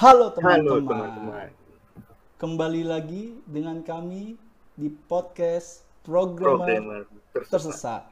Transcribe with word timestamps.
Halo 0.00 0.32
teman-teman. 0.32 1.52
Kembali 2.40 2.88
lagi 2.88 3.36
dengan 3.44 3.84
kami 3.84 4.32
di 4.72 4.88
podcast 4.88 5.84
Programmer 6.00 6.80
Programmer 6.80 7.02
tersesat. 7.36 7.52
Tersesat. 7.52 8.02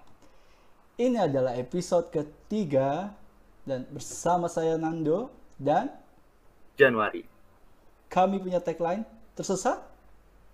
Ini 1.00 1.16
adalah 1.24 1.56
episode 1.56 2.12
ketiga 2.12 3.16
dan 3.64 3.88
bersama 3.88 4.52
saya 4.52 4.76
Nando 4.76 5.32
dan 5.56 5.88
Januari. 6.76 7.24
kami 8.12 8.36
punya 8.36 8.60
tagline 8.60 9.08
Tersesat 9.32 9.80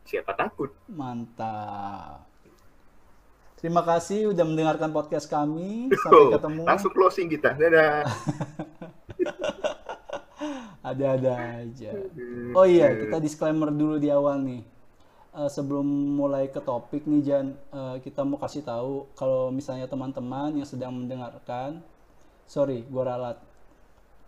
Siapa 0.07 0.39
takut? 0.39 0.71
Mantap. 0.87 2.31
Terima 3.59 3.83
kasih 3.83 4.31
udah 4.31 4.47
mendengarkan 4.47 4.95
podcast 4.95 5.27
kami. 5.27 5.91
Sampai 5.99 6.39
ketemu. 6.39 6.63
Langsung 6.63 6.95
closing 6.95 7.27
kita. 7.27 7.59
Dadah. 7.59 8.07
Ada-ada 10.85 11.65
aja. 11.65 11.91
Oh 12.53 12.69
iya, 12.69 12.93
kita 12.93 13.17
disclaimer 13.17 13.73
dulu 13.73 13.97
di 13.97 14.13
awal 14.13 14.45
nih. 14.45 14.63
Eh, 15.35 15.51
sebelum 15.51 15.83
mulai 16.15 16.47
ke 16.47 16.63
topik 16.63 17.09
nih 17.11 17.23
Jan, 17.25 17.47
eh, 17.57 17.97
kita 18.05 18.23
mau 18.23 18.39
kasih 18.39 18.63
tahu 18.63 19.11
kalau 19.19 19.51
misalnya 19.51 19.91
teman-teman 19.91 20.55
yang 20.55 20.69
sedang 20.69 20.95
mendengarkan, 20.95 21.83
sorry, 22.47 22.87
gua 22.87 23.03
ralat. 23.03 23.37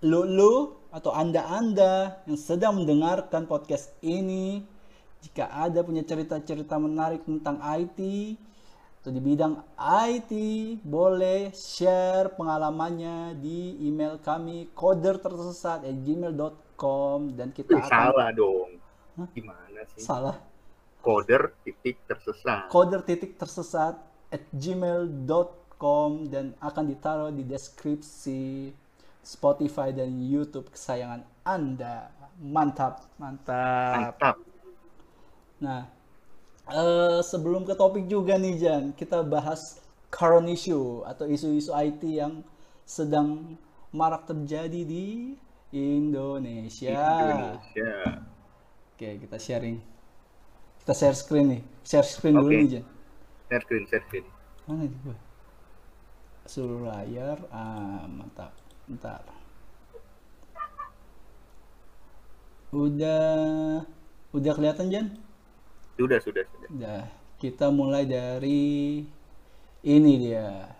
Lu 0.02 0.27
lu 0.27 0.74
atau 0.91 1.14
anda-anda 1.14 2.24
yang 2.27 2.41
sedang 2.41 2.83
mendengarkan 2.83 3.47
podcast 3.47 3.95
ini, 4.02 4.66
jika 5.22 5.47
ada 5.47 5.84
punya 5.86 6.03
cerita-cerita 6.03 6.75
menarik 6.81 7.22
tentang 7.22 7.62
IT 7.62 8.00
atau 9.07 9.15
di 9.15 9.23
bidang 9.23 9.55
IT, 9.79 10.35
boleh 10.83 11.55
share 11.55 12.35
pengalamannya 12.35 13.39
di 13.39 13.79
email 13.87 14.19
kami 14.19 14.75
codertersesat@gmail.com 14.75 17.39
dan 17.39 17.55
kita 17.55 17.79
akan 17.79 17.87
salah 17.87 18.34
dong. 18.34 18.83
Hah? 19.15 19.31
Gimana 19.31 19.87
sih? 19.95 20.03
salah 20.03 20.43
Coder 21.07 21.55
titik 21.62 22.03
tersesat. 22.11 22.67
coder 22.67 23.07
titik 23.07 23.39
tersesat 23.39 23.95
at 24.27 24.43
gmail.com 24.51 26.27
dan 26.27 26.59
akan 26.59 26.84
ditaruh 26.91 27.31
di 27.31 27.47
deskripsi 27.47 28.75
Spotify 29.23 29.95
dan 29.95 30.19
YouTube 30.19 30.75
kesayangan 30.75 31.23
Anda. 31.47 32.11
Mantap, 32.43 33.07
mantap. 33.23 34.03
Mantap. 34.03 34.43
Nah, 35.62 35.95
eh, 36.70 37.20
sebelum 37.22 37.62
ke 37.62 37.75
topik 37.78 38.06
juga 38.11 38.34
nih 38.39 38.55
Jan, 38.59 38.84
kita 38.95 39.22
bahas 39.22 39.78
current 40.11 40.47
issue 40.50 41.03
atau 41.06 41.27
isu-isu 41.27 41.70
IT 41.75 42.03
yang 42.06 42.42
sedang 42.86 43.59
marak 43.91 44.27
terjadi 44.27 44.83
di 44.87 45.34
Indonesia. 45.75 46.94
Indonesia. 46.94 47.92
Oke, 48.97 49.09
kita 49.20 49.37
sharing. 49.37 49.78
Kita 50.81 50.92
share 50.94 51.19
screen 51.19 51.47
nih. 51.50 51.62
Share 51.83 52.06
screen 52.06 52.39
dulu 52.39 52.48
Oke. 52.48 52.59
nih 52.62 52.69
Jan. 52.78 52.84
Share 53.50 53.62
screen, 53.67 53.84
share 53.91 54.05
screen. 54.06 54.27
Mana 54.64 54.87
nih 54.87 54.98
gua? 55.03 55.17
Seluruh 56.47 56.87
layar. 56.87 57.39
Ah, 57.50 58.06
mantap. 58.06 58.55
Bentar. 58.87 59.27
Udah 62.70 63.83
udah 64.31 64.53
kelihatan 64.55 64.87
Jan? 64.94 65.06
Sudah, 65.97 66.20
sudah, 66.20 66.44
sudah. 66.44 66.69
Udah. 66.70 67.02
Kita 67.36 67.72
mulai 67.72 68.05
dari 68.05 69.04
ini 69.84 70.12
dia. 70.21 70.76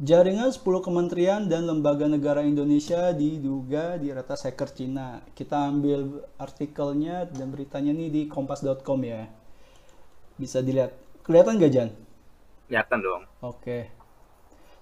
Jaringan 0.00 0.48
10 0.48 0.64
kementerian 0.80 1.44
dan 1.44 1.68
lembaga 1.68 2.08
negara 2.08 2.40
Indonesia 2.40 3.12
diduga 3.12 4.00
diretas 4.00 4.48
hacker 4.48 4.72
Cina. 4.72 5.20
Kita 5.36 5.68
ambil 5.68 6.24
artikelnya 6.40 7.28
dan 7.28 7.52
beritanya 7.52 7.92
nih 7.92 8.08
di 8.08 8.22
kompas.com 8.24 9.00
ya. 9.04 9.28
Bisa 10.40 10.64
dilihat. 10.64 10.96
Kelihatan 11.20 11.60
nggak 11.60 11.72
Jan? 11.72 11.90
Kelihatan 12.64 12.98
dong. 13.04 13.22
Oke. 13.44 13.92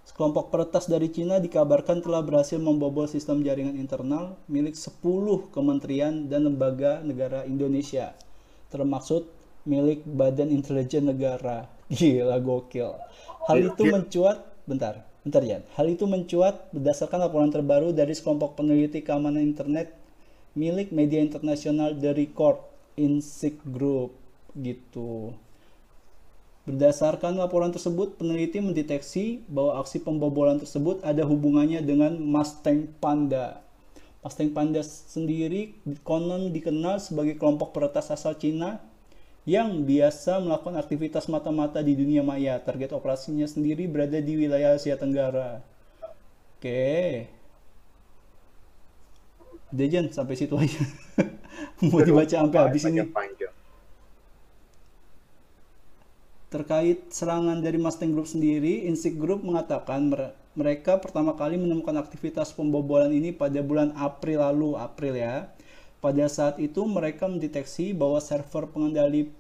Sekelompok 0.06 0.54
peretas 0.54 0.86
dari 0.86 1.10
Cina 1.10 1.42
dikabarkan 1.42 1.98
telah 2.00 2.22
berhasil 2.22 2.56
membobol 2.56 3.10
sistem 3.10 3.42
jaringan 3.42 3.74
internal 3.74 4.38
milik 4.46 4.78
10 4.78 5.02
kementerian 5.50 6.30
dan 6.30 6.46
lembaga 6.46 7.02
negara 7.02 7.42
Indonesia, 7.44 8.14
termaksud 8.68 9.28
milik 9.68 10.04
Badan 10.04 10.48
Intelijen 10.48 11.08
Negara. 11.08 11.68
Gila 11.92 12.40
gokil. 12.40 12.96
Hal 13.48 13.58
itu 13.64 13.82
Gila. 13.84 13.92
mencuat, 14.00 14.36
bentar, 14.68 15.04
bentar 15.24 15.42
ya. 15.44 15.64
Hal 15.76 15.88
itu 15.88 16.04
mencuat 16.04 16.68
berdasarkan 16.72 17.24
laporan 17.28 17.52
terbaru 17.52 17.92
dari 17.92 18.12
sekelompok 18.12 18.60
peneliti 18.60 19.00
keamanan 19.00 19.40
internet 19.40 19.92
milik 20.58 20.90
media 20.90 21.22
internasional 21.22 21.94
The 21.94 22.12
Record 22.16 22.58
Insight 22.98 23.62
Group 23.62 24.16
gitu. 24.58 25.36
Berdasarkan 26.68 27.40
laporan 27.40 27.72
tersebut, 27.72 28.20
peneliti 28.20 28.60
mendeteksi 28.60 29.40
bahwa 29.48 29.80
aksi 29.80 30.04
pembobolan 30.04 30.60
tersebut 30.60 31.00
ada 31.00 31.24
hubungannya 31.24 31.80
dengan 31.80 32.20
Mustang 32.20 32.92
Panda. 33.00 33.64
Mustang 34.18 34.50
Panda 34.50 34.82
sendiri 34.84 35.78
konon 36.02 36.50
dikenal 36.50 36.98
sebagai 36.98 37.38
kelompok 37.38 37.70
peretas 37.70 38.10
asal 38.10 38.34
Cina 38.34 38.82
yang 39.48 39.88
biasa 39.88 40.44
melakukan 40.44 40.76
aktivitas 40.76 41.30
mata-mata 41.32 41.80
di 41.80 41.96
dunia 41.96 42.20
maya. 42.20 42.60
Target 42.60 42.92
operasinya 42.92 43.48
sendiri 43.48 43.88
berada 43.88 44.20
di 44.20 44.34
wilayah 44.36 44.76
Asia 44.76 44.98
Tenggara. 45.00 45.64
Oke. 46.58 47.24
Dejan 49.72 50.12
sampai 50.12 50.36
situ 50.36 50.54
aja. 50.58 50.82
Mau 51.88 52.04
dibaca 52.04 52.28
sampai 52.28 52.58
habis 52.60 52.84
ini. 52.84 53.06
Panjang. 53.08 53.54
Terkait 56.48 57.12
serangan 57.12 57.60
dari 57.60 57.76
Mustang 57.76 58.16
Group 58.16 58.24
sendiri, 58.24 58.88
Insik 58.88 59.20
Group 59.20 59.44
mengatakan 59.44 60.08
mere- 60.08 60.32
mereka 60.58 60.98
pertama 60.98 61.38
kali 61.38 61.54
menemukan 61.54 61.94
aktivitas 62.02 62.50
pembobolan 62.50 63.14
ini 63.14 63.30
pada 63.30 63.62
bulan 63.62 63.94
April 63.94 64.42
lalu, 64.42 64.74
April 64.74 65.14
ya. 65.14 65.46
Pada 66.02 66.26
saat 66.26 66.58
itu 66.58 66.82
mereka 66.82 67.30
mendeteksi 67.30 67.94
bahwa 67.94 68.19
server 68.19 68.66
pengendali 68.66 69.30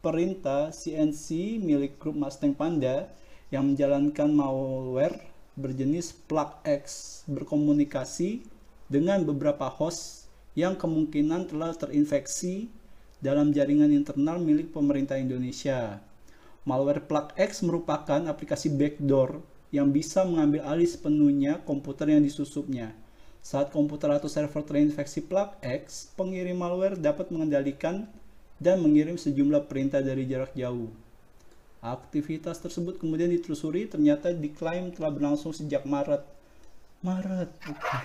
perintah 0.00 0.72
CNC 0.72 1.60
milik 1.60 2.00
grup 2.00 2.16
Mustang 2.16 2.56
Panda 2.56 3.04
yang 3.52 3.68
menjalankan 3.68 4.32
malware 4.32 5.20
berjenis 5.60 6.16
PlugX 6.24 7.20
berkomunikasi 7.28 8.40
dengan 8.88 9.28
beberapa 9.28 9.68
host 9.68 10.24
yang 10.56 10.72
kemungkinan 10.72 11.52
telah 11.52 11.76
terinfeksi 11.76 12.72
dalam 13.20 13.52
jaringan 13.52 13.92
internal 13.92 14.40
milik 14.40 14.72
pemerintah 14.72 15.20
Indonesia. 15.20 16.00
Malware 16.64 17.04
PlugX 17.04 17.60
merupakan 17.60 18.24
aplikasi 18.24 18.72
backdoor 18.72 19.55
yang 19.76 19.92
bisa 19.92 20.24
mengambil 20.24 20.64
alih 20.64 20.88
sepenuhnya 20.88 21.60
komputer 21.68 22.16
yang 22.16 22.24
disusupnya. 22.24 22.96
Saat 23.44 23.76
komputer 23.76 24.08
atau 24.08 24.26
server 24.26 24.64
terinfeksi 24.64 25.28
PlugX, 25.28 26.16
pengirim 26.16 26.56
malware 26.56 26.96
dapat 26.96 27.28
mengendalikan 27.28 28.08
dan 28.56 28.80
mengirim 28.80 29.20
sejumlah 29.20 29.68
perintah 29.68 30.00
dari 30.00 30.24
jarak 30.24 30.56
jauh. 30.56 30.88
Aktivitas 31.84 32.58
tersebut 32.58 32.96
kemudian 32.96 33.28
ditelusuri 33.28 33.86
ternyata 33.86 34.32
diklaim 34.32 34.90
telah 34.96 35.12
berlangsung 35.12 35.52
sejak 35.52 35.84
Maret. 35.84 36.24
Maret, 37.04 37.52
oke. 37.68 38.00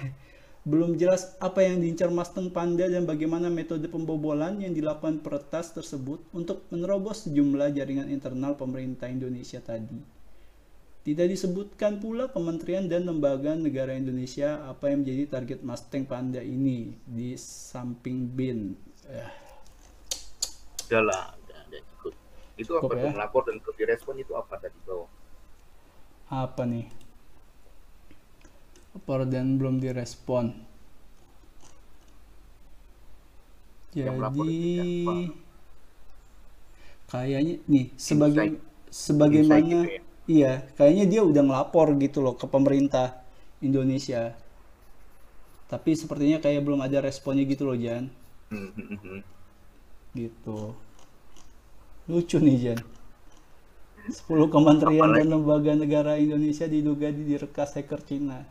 Belum 0.62 0.94
jelas 0.94 1.34
apa 1.42 1.66
yang 1.66 1.82
diincar 1.82 2.14
Mustang 2.14 2.54
Panda 2.54 2.86
dan 2.86 3.10
bagaimana 3.10 3.50
metode 3.50 3.90
pembobolan 3.90 4.62
yang 4.62 4.78
dilakukan 4.78 5.26
peretas 5.26 5.74
tersebut 5.74 6.22
untuk 6.38 6.70
menerobos 6.70 7.26
sejumlah 7.26 7.74
jaringan 7.74 8.14
internal 8.14 8.54
pemerintah 8.54 9.10
Indonesia 9.10 9.58
tadi. 9.58 10.21
Tidak 11.02 11.28
disebutkan 11.34 11.98
pula 12.04 12.30
kementerian 12.36 12.86
dan 12.92 13.02
lembaga 13.10 13.52
negara 13.58 13.92
Indonesia 13.98 14.50
apa 14.72 14.86
yang 14.94 15.02
menjadi 15.02 15.24
target 15.34 15.60
Mustang 15.66 16.06
Panda 16.12 16.42
ini 16.46 16.94
di 17.18 17.34
samping 17.42 18.30
bin. 18.38 18.60
Eh, 19.10 19.30
Udah 20.88 21.02
lah, 21.10 21.24
udah, 21.42 21.60
udah 21.70 21.82
cukup. 21.90 22.14
Itu 22.62 22.72
apa 22.82 22.92
ya? 23.02 23.10
melapor 23.14 23.42
dan 23.48 23.58
terus 23.64 23.76
direspon 23.80 24.16
itu 24.24 24.34
apa 24.38 24.54
tadi 24.62 24.78
bawah? 24.86 25.10
apa 26.32 26.64
nih? 26.66 26.88
Lapor 28.96 29.20
dan 29.28 29.60
belum 29.60 29.76
direspon. 29.84 30.46
Jadi 33.92 35.32
kayaknya 37.12 37.56
nih 37.68 37.86
sebagai 38.00 38.48
sebagaimana 38.90 39.66
gitu 39.72 39.88
ya? 39.96 40.02
Iya, 40.32 40.54
kayaknya 40.80 41.06
dia 41.12 41.22
udah 41.28 41.44
ngelapor 41.44 41.88
gitu 42.00 42.24
loh 42.24 42.36
ke 42.40 42.48
pemerintah 42.48 43.20
Indonesia. 43.60 44.32
Tapi 45.68 45.96
sepertinya 45.96 46.40
kayak 46.40 46.64
belum 46.68 46.84
ada 46.84 47.04
responnya 47.04 47.44
gitu 47.48 47.68
loh, 47.68 47.78
Jan. 47.78 48.08
Gitu. 50.12 50.76
Lucu 52.12 52.38
nih, 52.44 52.58
Jan. 52.60 52.80
10 54.12 54.28
kementerian 54.52 55.08
dan 55.14 55.28
lembaga 55.30 55.72
negara 55.78 56.20
Indonesia 56.20 56.68
diduga 56.68 57.14
direkas 57.16 57.78
hacker 57.80 58.02
Cina. 58.04 58.44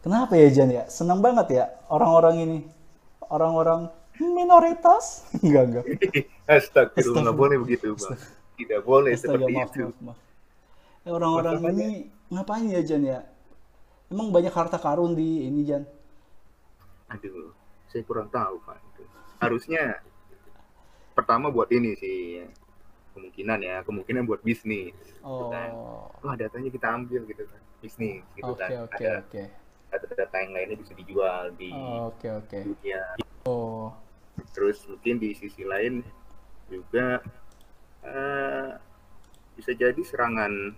Kenapa 0.00 0.34
ya 0.34 0.48
Jan 0.50 0.70
ya? 0.72 0.84
Senang 0.88 1.20
banget 1.20 1.60
ya 1.60 1.64
orang-orang 1.92 2.36
ini. 2.42 2.58
Orang-orang 3.30 3.92
minoritas? 4.18 5.22
Enggak, 5.44 5.64
enggak. 5.70 5.84
Astagfirullah, 6.50 7.36
boleh 7.36 7.56
begitu, 7.62 7.94
Bang. 7.94 8.18
Tidak 8.58 8.80
boleh 8.82 9.14
Astaga, 9.14 9.38
seperti 9.38 9.52
maaf, 9.54 9.70
itu. 9.70 9.86
maaf, 9.86 9.98
maaf. 10.02 10.29
Orang-orang 11.10 11.58
ini 11.74 11.88
ngapain 12.30 12.70
ya 12.70 12.80
Jan 12.86 13.02
ya? 13.02 13.20
Emang 14.10 14.30
banyak 14.30 14.50
harta 14.50 14.78
karun 14.78 15.14
di 15.14 15.46
ini 15.46 15.62
Jan? 15.66 15.82
Aduh, 17.10 17.50
saya 17.90 18.02
kurang 18.06 18.30
tahu, 18.30 18.58
Pak. 18.62 18.78
Itu. 18.94 19.02
Harusnya 19.42 19.98
pertama 21.14 21.50
buat 21.50 21.66
ini 21.74 21.94
sih 21.98 22.46
kemungkinan 23.14 23.58
ya, 23.60 23.76
kemungkinan 23.82 24.22
buat 24.26 24.42
bisnis. 24.42 24.94
gitu 24.94 25.26
Oh, 25.26 25.50
kan. 25.50 25.70
Wah, 26.22 26.34
datanya 26.38 26.70
kita 26.70 26.86
ambil 26.90 27.26
gitu 27.26 27.42
kan. 27.46 27.60
Bisnis 27.82 28.22
gitu 28.36 28.50
oke 28.54 28.60
kan. 28.60 28.70
oke 28.86 28.94
Ada 28.94 29.12
oke. 29.26 29.42
data-data 29.90 30.36
yang 30.38 30.52
lainnya 30.54 30.76
bisa 30.78 30.92
dijual 30.94 31.50
di 31.58 31.70
Oke 31.74 32.28
oke. 32.30 32.58
dunia. 32.62 33.02
Oh, 33.48 33.90
Terus 34.54 34.86
mungkin 34.86 35.18
di 35.18 35.34
sisi 35.34 35.66
lain 35.66 36.02
juga 36.70 37.18
eh, 38.06 38.70
bisa 39.58 39.74
jadi 39.74 39.98
serangan 40.00 40.72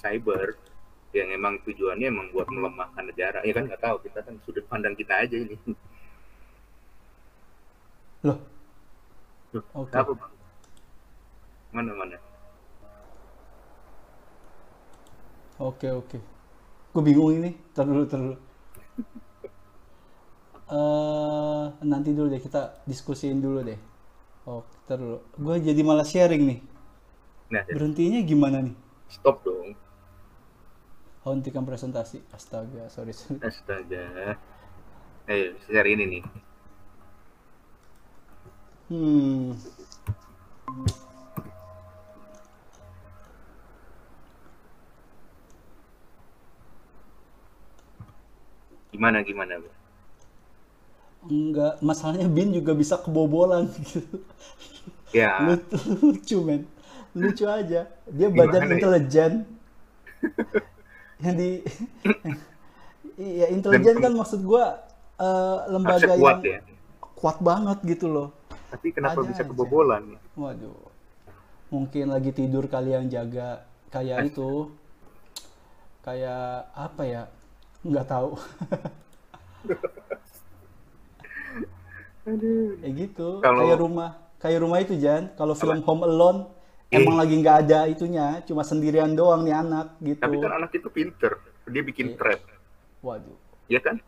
cyber 0.00 0.48
yang 1.18 1.28
emang 1.32 1.54
tujuannya 1.64 2.06
emang 2.14 2.26
buat 2.34 2.48
melemahkan 2.54 3.04
negara. 3.10 3.38
Ya 3.46 3.52
kan 3.56 3.64
nggak 3.68 3.82
tahu 3.86 3.96
kita 4.06 4.18
kan 4.26 4.34
sudut 4.44 4.64
pandang 4.70 4.94
kita 5.00 5.14
aja 5.24 5.36
ini. 5.44 5.56
loh. 8.22 8.38
Loh, 9.54 9.64
Oke. 9.74 9.92
Bang? 9.92 10.32
Mana 11.72 11.92
mana? 11.96 12.16
Oke 15.58 15.88
oke. 15.90 16.18
Gue 16.94 17.02
bingung 17.02 17.30
ini. 17.38 17.50
Dulu, 17.74 18.02
ntar 18.08 18.20
dulu. 18.20 18.36
Eh, 20.68 21.64
nanti 21.80 22.12
dulu 22.12 22.28
deh 22.28 22.42
kita 22.44 22.84
diskusiin 22.84 23.40
dulu 23.40 23.64
deh. 23.64 23.80
Oh, 24.44 24.60
ntar 24.84 25.00
dulu. 25.00 25.16
Gue 25.40 25.56
jadi 25.64 25.80
malah 25.80 26.04
sharing 26.04 26.44
nih. 26.44 26.60
Nah, 27.52 27.64
Berhentinya 27.72 28.20
gimana 28.24 28.58
nih? 28.60 28.76
stop 29.08 29.40
dong. 29.44 29.72
Hentikan 31.32 31.64
presentasi. 31.64 32.22
Astaga, 32.32 32.88
sorry. 32.88 33.12
sorry. 33.12 33.40
Astaga. 33.42 34.36
Eh, 35.28 35.52
cari 35.68 35.90
ini 35.92 36.04
nih. 36.08 36.22
Hmm. 38.88 39.52
Gimana 48.88 49.20
gimana, 49.20 49.60
Bang? 49.60 49.76
Enggak, 51.28 51.76
masalahnya 51.84 52.24
Bin 52.30 52.56
juga 52.56 52.72
bisa 52.72 52.96
kebobolan 52.96 53.68
gitu. 53.76 54.24
Ya, 55.12 55.40
Lucu, 55.44 55.76
lucu 56.00 56.36
men. 56.40 56.62
Lucu 57.12 57.44
aja. 57.44 57.88
Dia 58.08 58.28
badan 58.32 58.64
ya? 58.64 58.72
intelijen. 58.80 59.32
Yang 61.18 61.34
di 61.34 61.50
Iya, 63.18 63.50
intelijen 63.50 63.98
kan 63.98 64.12
maksud 64.12 64.40
gua 64.40 64.78
eh, 65.16 65.58
lembaga 65.66 66.14
kuat 66.14 66.38
yang 66.38 66.62
ya. 66.62 66.74
kuat 67.14 67.36
banget 67.40 67.78
gitu 67.84 68.06
loh. 68.06 68.28
Tapi 68.68 68.92
kenapa 68.92 69.18
Ada 69.18 69.26
bisa 69.26 69.42
aja. 69.42 69.48
kebobolan? 69.48 70.14
Waduh. 70.32 70.78
Mungkin 71.68 72.08
lagi 72.08 72.30
tidur 72.30 72.64
kali 72.64 72.92
yang 72.92 73.08
jaga 73.08 73.62
kayak 73.88 74.30
itu. 74.30 74.70
Kayak 76.00 76.46
apa 76.72 77.02
ya? 77.02 77.22
Nggak 77.82 78.06
tahu. 78.06 78.38
Aduh. 82.24 82.76
Kayak 82.78 82.94
gitu. 82.94 83.28
Kalau- 83.40 83.60
Kayak 83.64 83.78
rumah. 83.80 84.10
Kayak 84.38 84.58
rumah 84.62 84.78
itu 84.78 84.94
Jan. 84.94 85.34
Kalau 85.34 85.54
film 85.54 85.82
Home 85.82 86.04
Alone 86.04 86.40
Eh. 86.88 86.96
emang 86.96 87.20
lagi 87.20 87.34
nggak 87.36 87.56
ada 87.68 87.84
itunya, 87.84 88.40
cuma 88.48 88.64
sendirian 88.64 89.12
doang 89.12 89.44
nih 89.44 89.52
anak 89.52 89.92
gitu. 90.00 90.20
Tapi 90.24 90.36
kan 90.40 90.52
anak 90.56 90.70
itu 90.72 90.88
pinter. 90.88 91.32
Dia 91.68 91.82
bikin 91.84 92.06
Iya. 92.12 92.16
trap. 92.16 92.40
Waduh. 93.04 93.36
Ya 93.68 93.80
kan? 93.84 94.00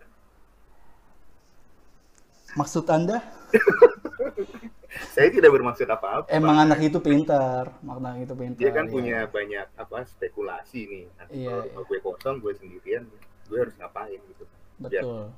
Maksud 2.56 2.88
Anda? 2.88 3.20
Saya 5.14 5.30
tidak 5.30 5.54
bermaksud 5.54 5.86
apa-apa. 5.86 6.26
Emang 6.32 6.58
anak 6.58 6.82
itu 6.82 6.98
pintar, 6.98 7.70
anak 7.78 8.26
itu 8.26 8.34
pintar. 8.34 8.58
dia 8.58 8.70
kan 8.74 8.86
ya. 8.88 8.90
punya 8.90 9.18
banyak 9.30 9.66
apa 9.78 10.02
spekulasi 10.02 10.80
nih. 10.90 11.04
Nanti 11.14 11.46
Iya, 11.46 11.50
kalau 11.52 11.64
iya. 11.68 11.86
gue 11.86 11.98
kosong, 12.02 12.36
gue 12.42 12.52
sendirian, 12.58 13.02
gue 13.46 13.58
harus 13.60 13.74
ngapain 13.78 14.18
gitu. 14.18 14.44
Ya, 14.90 15.04
Betul. 15.04 15.30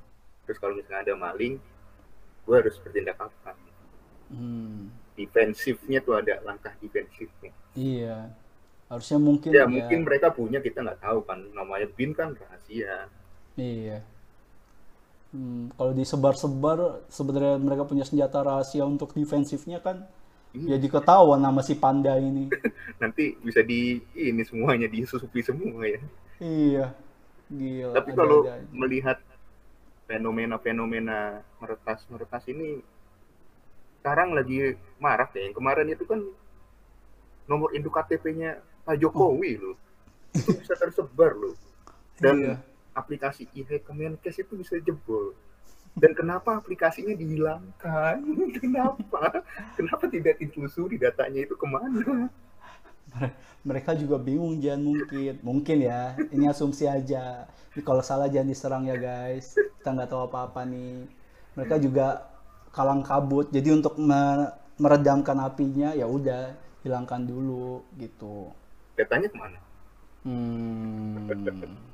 terus 0.48 0.56
kalau 0.56 0.72
misalnya 0.78 1.00
ada 1.04 1.14
maling, 1.20 1.60
gue 2.48 2.54
harus 2.56 2.74
bertindak 2.80 3.20
apa? 3.20 3.52
Hmm. 4.32 4.88
Defensifnya 5.12 5.98
tuh 6.00 6.16
ada 6.18 6.40
langkah 6.44 6.72
defensifnya. 6.80 7.52
Iya. 7.76 8.32
Harusnya 8.88 9.18
mungkin 9.20 9.50
Ya, 9.52 9.64
ya. 9.64 9.68
mungkin 9.68 10.04
mereka 10.04 10.32
punya 10.32 10.60
kita 10.60 10.80
nggak 10.84 11.00
tahu 11.00 11.24
kan. 11.24 11.40
Namanya 11.52 11.88
bin 11.92 12.12
kan 12.12 12.32
rahasia. 12.32 13.08
Iya. 13.56 14.00
Hmm, 15.32 15.72
kalau 15.80 15.96
disebar-sebar 15.96 17.00
sebenarnya 17.08 17.56
mereka 17.56 17.88
punya 17.88 18.04
senjata 18.04 18.44
rahasia 18.44 18.84
untuk 18.84 19.16
defensifnya 19.16 19.80
kan 19.80 20.04
Iya. 20.52 20.76
jadi 20.76 20.86
ketahuan 21.00 21.40
nama 21.40 21.64
si 21.64 21.72
panda 21.72 22.12
ini. 22.20 22.52
Nanti 23.00 23.40
bisa 23.40 23.64
di 23.64 23.96
ini 24.12 24.44
semuanya 24.44 24.84
disusupi 24.84 25.40
semua 25.40 25.88
ya. 25.88 26.00
iya. 26.36 26.86
Gila. 27.48 27.96
Tapi 27.96 28.10
kalau 28.12 28.44
melihat 28.72 29.20
fenomena-fenomena 30.04 31.40
meretas-meretas 31.56 32.44
ini 32.52 32.84
sekarang 34.02 34.34
lagi 34.34 34.74
marak 34.98 35.30
ya. 35.38 35.46
Yang 35.46 35.62
kemarin 35.62 35.86
itu 35.94 36.02
kan 36.02 36.18
nomor 37.46 37.70
induk 37.70 37.94
KTP-nya 37.94 38.58
Pak 38.82 38.98
Jokowi 38.98 39.62
loh. 39.62 39.78
Itu 40.34 40.58
bisa 40.58 40.74
tersebar 40.74 41.38
loh. 41.38 41.54
Dan 42.18 42.34
Iya. 42.42 42.54
aplikasi 42.98 43.46
e 43.54 43.62
Kemenkes 43.78 44.42
itu 44.42 44.58
bisa 44.58 44.74
jebol. 44.82 45.38
Dan 45.94 46.18
kenapa 46.18 46.58
aplikasinya 46.58 47.14
dihilangkan? 47.14 48.18
Kenapa? 48.58 49.44
Kenapa 49.78 50.04
tidak 50.10 50.42
ditelusuri 50.42 50.98
datanya 50.98 51.46
itu 51.46 51.54
ke 51.54 51.66
mana? 51.68 52.26
mereka 53.62 53.92
juga 53.92 54.16
bingung 54.16 54.56
Jan 54.58 54.80
mungkin 54.80 55.36
mungkin 55.44 55.84
ya 55.84 56.16
ini 56.32 56.48
asumsi 56.48 56.88
aja 56.88 57.44
ini 57.76 57.82
kalau 57.84 58.00
salah 58.00 58.26
jangan 58.26 58.48
diserang 58.48 58.84
ya 58.88 58.96
guys 58.96 59.52
kita 59.52 59.88
nggak 59.92 60.08
tahu 60.10 60.32
apa-apa 60.32 60.64
nih 60.64 61.06
mereka 61.52 61.76
juga 61.76 62.31
kalang 62.76 63.02
kabut 63.04 63.46
jadi 63.54 63.68
untuk 63.78 63.94
me- 64.00 64.50
meredamkan 64.80 65.38
apinya 65.48 65.92
ya 66.00 66.06
udah 66.08 66.56
hilangkan 66.82 67.22
dulu 67.24 67.84
gitu 68.00 68.50
Datanya 68.98 69.28
ke 69.32 69.36
mana? 69.38 69.58
hmm. 70.24 71.68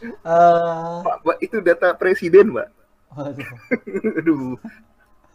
Eh, 0.00 1.00
Pak, 1.04 1.36
itu 1.44 1.60
data 1.60 1.92
presiden, 1.92 2.56
Mbak. 2.56 2.68
waduh, 3.12 3.50
Aduh. 4.18 4.56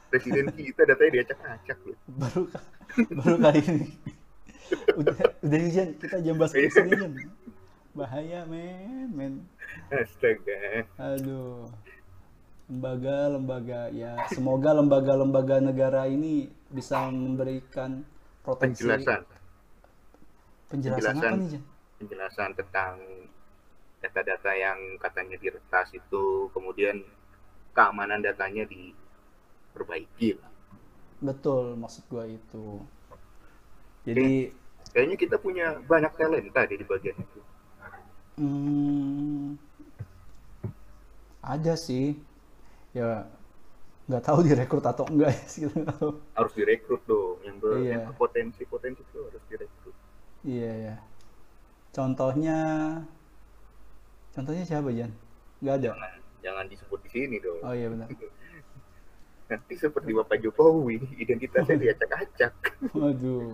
Presiden 0.10 0.50
kita 0.58 0.82
datanya 0.90 1.12
diacak-acak 1.22 1.78
loh. 1.86 1.98
baru 2.18 2.42
baru 3.14 3.36
kali 3.42 3.62
ini 3.68 3.88
udah 4.96 5.16
udah 5.44 5.60
Jan 5.70 5.90
kita 6.02 6.16
jangan 6.24 6.38
bahas 6.42 6.54
ke 6.56 6.70
sini 6.72 6.94
bahaya 7.96 8.44
men 8.50 9.10
men 9.14 9.34
Astaga. 9.92 10.86
Aduh, 11.00 11.68
lembaga-lembaga 12.70 13.82
ya 14.02 14.14
semoga 14.34 14.70
lembaga-lembaga 14.80 15.56
negara 15.70 16.02
ini 16.16 16.34
bisa 16.78 16.98
memberikan 17.14 17.92
proteksi 18.46 18.92
Penjelasan. 18.92 19.22
penjelasan, 20.72 21.16
apa 21.22 21.34
penjelasan. 21.34 21.36
nih 21.42 21.50
Jan? 21.54 21.64
Penjelasan 22.00 22.52
tentang 22.60 22.96
data-data 24.04 24.52
yang 24.66 24.80
katanya 25.04 25.38
diretas 25.44 25.88
itu, 26.00 26.26
kemudian 26.56 26.98
keamanan 27.76 28.22
datanya 28.28 28.64
diperbaiki. 28.74 30.30
lah. 30.40 30.52
Betul 31.28 31.66
maksud 31.82 32.04
gua 32.12 32.24
itu. 32.38 32.66
Jadi 34.06 34.54
Kayaknya 34.94 35.18
kita 35.24 35.36
punya 35.46 35.68
banyak 35.92 36.12
talenta 36.20 36.62
di 36.70 36.76
di 36.82 36.86
bagian 36.92 37.18
itu. 37.26 37.40
hmm, 38.38 39.58
ada 41.44 41.74
sih 41.86 42.06
ya 42.96 43.28
nggak 44.06 44.24
tahu 44.24 44.40
direkrut 44.46 44.86
atau 44.86 45.04
enggak 45.12 45.36
ya 45.60 45.68
tahu. 45.92 46.10
Harus 46.38 46.54
direkrut 46.56 47.02
dong. 47.04 47.38
Yang 47.44 47.56
ber- 47.60 47.82
Iya. 47.82 47.92
yang 47.92 48.02
berpotensi-potensi 48.14 49.02
itu 49.04 49.18
harus 49.20 49.44
direkrut. 49.52 49.96
Iya 50.46 50.72
ya. 50.72 50.96
Contohnya 51.92 52.58
contohnya 54.32 54.64
siapa 54.64 54.90
Jan? 54.96 55.12
Nggak 55.60 55.76
ada. 55.76 55.88
Jangan, 55.92 56.12
jangan 56.40 56.66
disebut 56.72 57.00
di 57.04 57.10
sini 57.12 57.36
dong. 57.44 57.60
Oh 57.60 57.74
iya 57.76 57.88
benar. 57.92 58.08
Nanti 59.50 59.74
seperti 59.78 60.10
Bapak 60.10 60.42
Jokowi, 60.42 60.98
identitasnya 61.22 61.78
diacak-acak. 61.78 62.54
Waduh. 62.98 63.54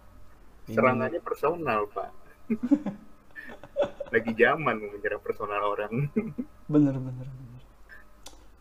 Serangannya 0.74 1.22
personal, 1.22 1.86
Pak. 1.90 2.10
lagi 4.10 4.34
zaman 4.34 4.74
mau 4.76 4.90
menyerang 4.90 5.22
personal 5.22 5.62
orang 5.62 6.10
bener 6.66 6.94
bener 6.98 7.26
bener 7.30 7.49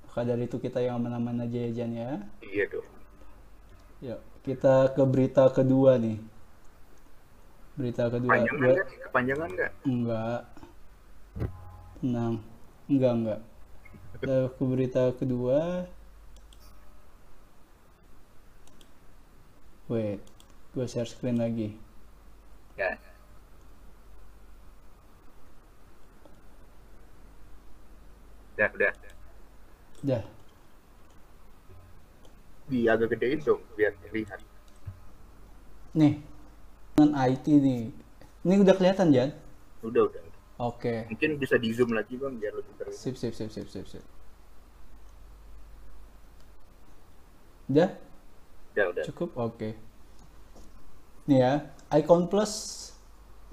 maka 0.09 0.25
dari 0.25 0.49
itu 0.49 0.57
kita 0.57 0.81
yang 0.81 0.97
aman-aman 0.97 1.45
aja 1.45 1.57
ya 1.61 1.69
Jan 1.69 1.91
ya? 1.93 2.11
Iya 2.41 2.65
dong. 2.73 2.87
Yuk 4.01 4.19
kita 4.41 4.89
ke 4.97 5.03
berita 5.05 5.45
kedua 5.53 6.01
nih. 6.01 6.17
Berita 7.77 8.09
kedua. 8.09 8.41
Kepanjangan 8.41 8.57
Gua- 8.57 8.73
nggak 8.73 8.87
kepanjangan 9.05 9.49
nggak? 9.53 9.71
Enggak 9.85 10.39
tenang. 12.01 12.35
Enggak 12.89 13.13
enggak 13.13 13.39
kita 14.17 14.35
ke 14.49 14.63
berita 14.65 15.03
kedua. 15.13 15.85
Wait 19.89 20.21
gue 20.73 20.85
share 20.85 21.05
screen 21.05 21.37
lagi. 21.37 21.77
Ya 22.77 22.97
udah 28.57 28.69
udah 28.75 28.91
dah. 30.03 30.23
Di 32.69 32.85
agak 32.85 33.17
gedein 33.17 33.41
dong 33.41 33.61
biar 33.73 33.93
terlihat. 34.05 34.39
Nih 35.97 36.21
dengan 36.99 37.15
IT 37.15 37.45
nih. 37.47 37.83
Ini 38.43 38.55
udah 38.59 38.75
kelihatan 38.75 39.15
Jan? 39.15 39.31
Udah 39.79 40.11
udah. 40.11 40.21
Oke. 40.59 41.07
Mungkin 41.07 41.39
bisa 41.39 41.55
di 41.55 41.71
zoom 41.71 41.95
lagi 41.95 42.19
bang 42.19 42.35
biar 42.35 42.51
lebih 42.59 42.73
terlihat 42.75 42.99
sip 42.99 43.15
sip 43.15 43.31
sip 43.31 43.47
sip 43.47 43.67
sip 43.71 43.87
sip. 43.87 44.03
Udah 47.71 47.95
udah 48.75 48.85
udah. 48.91 49.03
Cukup? 49.07 49.29
Oke. 49.39 49.79
Nih 51.29 51.39
ya, 51.39 51.53
Icon 51.93 52.27
Plus 52.27 52.89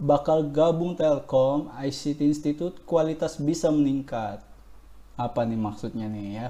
bakal 0.00 0.48
gabung 0.48 0.96
Telkom, 0.96 1.72
ICT 1.72 2.20
Institute, 2.24 2.76
kualitas 2.84 3.36
bisa 3.40 3.68
meningkat. 3.72 4.40
Apa 5.16 5.48
nih 5.48 5.56
maksudnya 5.56 6.06
nih 6.08 6.26
ya? 6.36 6.48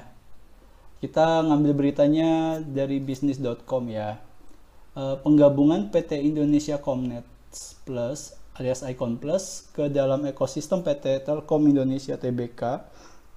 Kita 0.99 1.46
ngambil 1.46 1.73
beritanya 1.75 2.58
dari 2.62 2.99
bisnis.com 2.99 3.85
ya. 3.90 4.18
Eh, 4.96 5.16
penggabungan 5.23 5.92
PT 5.94 6.18
Indonesia 6.25 6.80
Comnet 6.82 7.23
Plus 7.87 8.35
alias 8.56 8.80
Icon 8.80 9.20
Plus 9.20 9.68
ke 9.76 9.92
dalam 9.92 10.25
ekosistem 10.25 10.80
PT 10.80 11.28
Telkom 11.28 11.68
Indonesia 11.68 12.16
Tbk 12.16 12.80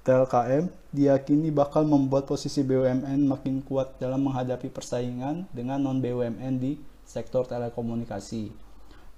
TLKM 0.07 0.71
diyakini 0.95 1.51
bakal 1.51 1.83
membuat 1.83 2.23
posisi 2.23 2.63
BUMN 2.63 3.27
makin 3.27 3.59
kuat 3.61 3.99
dalam 3.99 4.23
menghadapi 4.25 4.71
persaingan 4.71 5.45
dengan 5.51 5.83
non 5.83 5.99
BUMN 5.99 6.55
di 6.57 6.79
sektor 7.03 7.43
telekomunikasi. 7.43 8.49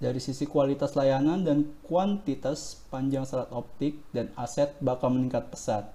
Dari 0.02 0.18
sisi 0.18 0.42
kualitas 0.50 0.98
layanan 0.98 1.46
dan 1.46 1.70
kuantitas 1.86 2.82
panjang 2.90 3.22
serat 3.22 3.54
optik 3.54 4.02
dan 4.10 4.34
aset 4.34 4.74
bakal 4.82 5.14
meningkat 5.14 5.46
pesat. 5.54 5.94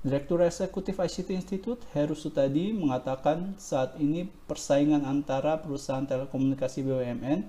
Direktur 0.00 0.40
Eksekutif 0.40 0.96
ICT 0.96 1.28
Institute 1.36 1.84
Heru 1.92 2.16
Sutadi 2.16 2.72
mengatakan 2.72 3.52
saat 3.60 4.00
ini 4.00 4.32
persaingan 4.48 5.04
antara 5.04 5.60
perusahaan 5.60 6.08
telekomunikasi 6.08 6.80
BUMN 6.80 7.44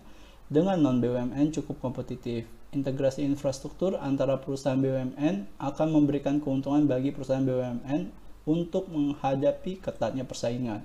dengan 0.51 0.75
non 0.83 0.99
BUMN 0.99 1.47
cukup 1.55 1.79
kompetitif. 1.79 2.43
Integrasi 2.75 3.23
infrastruktur 3.23 3.95
antara 3.95 4.35
perusahaan 4.35 4.75
BUMN 4.75 5.47
akan 5.63 5.87
memberikan 5.95 6.43
keuntungan 6.43 6.91
bagi 6.91 7.15
perusahaan 7.15 7.39
BUMN 7.39 8.11
untuk 8.43 8.91
menghadapi 8.91 9.79
ketatnya 9.79 10.27
persaingan. 10.27 10.83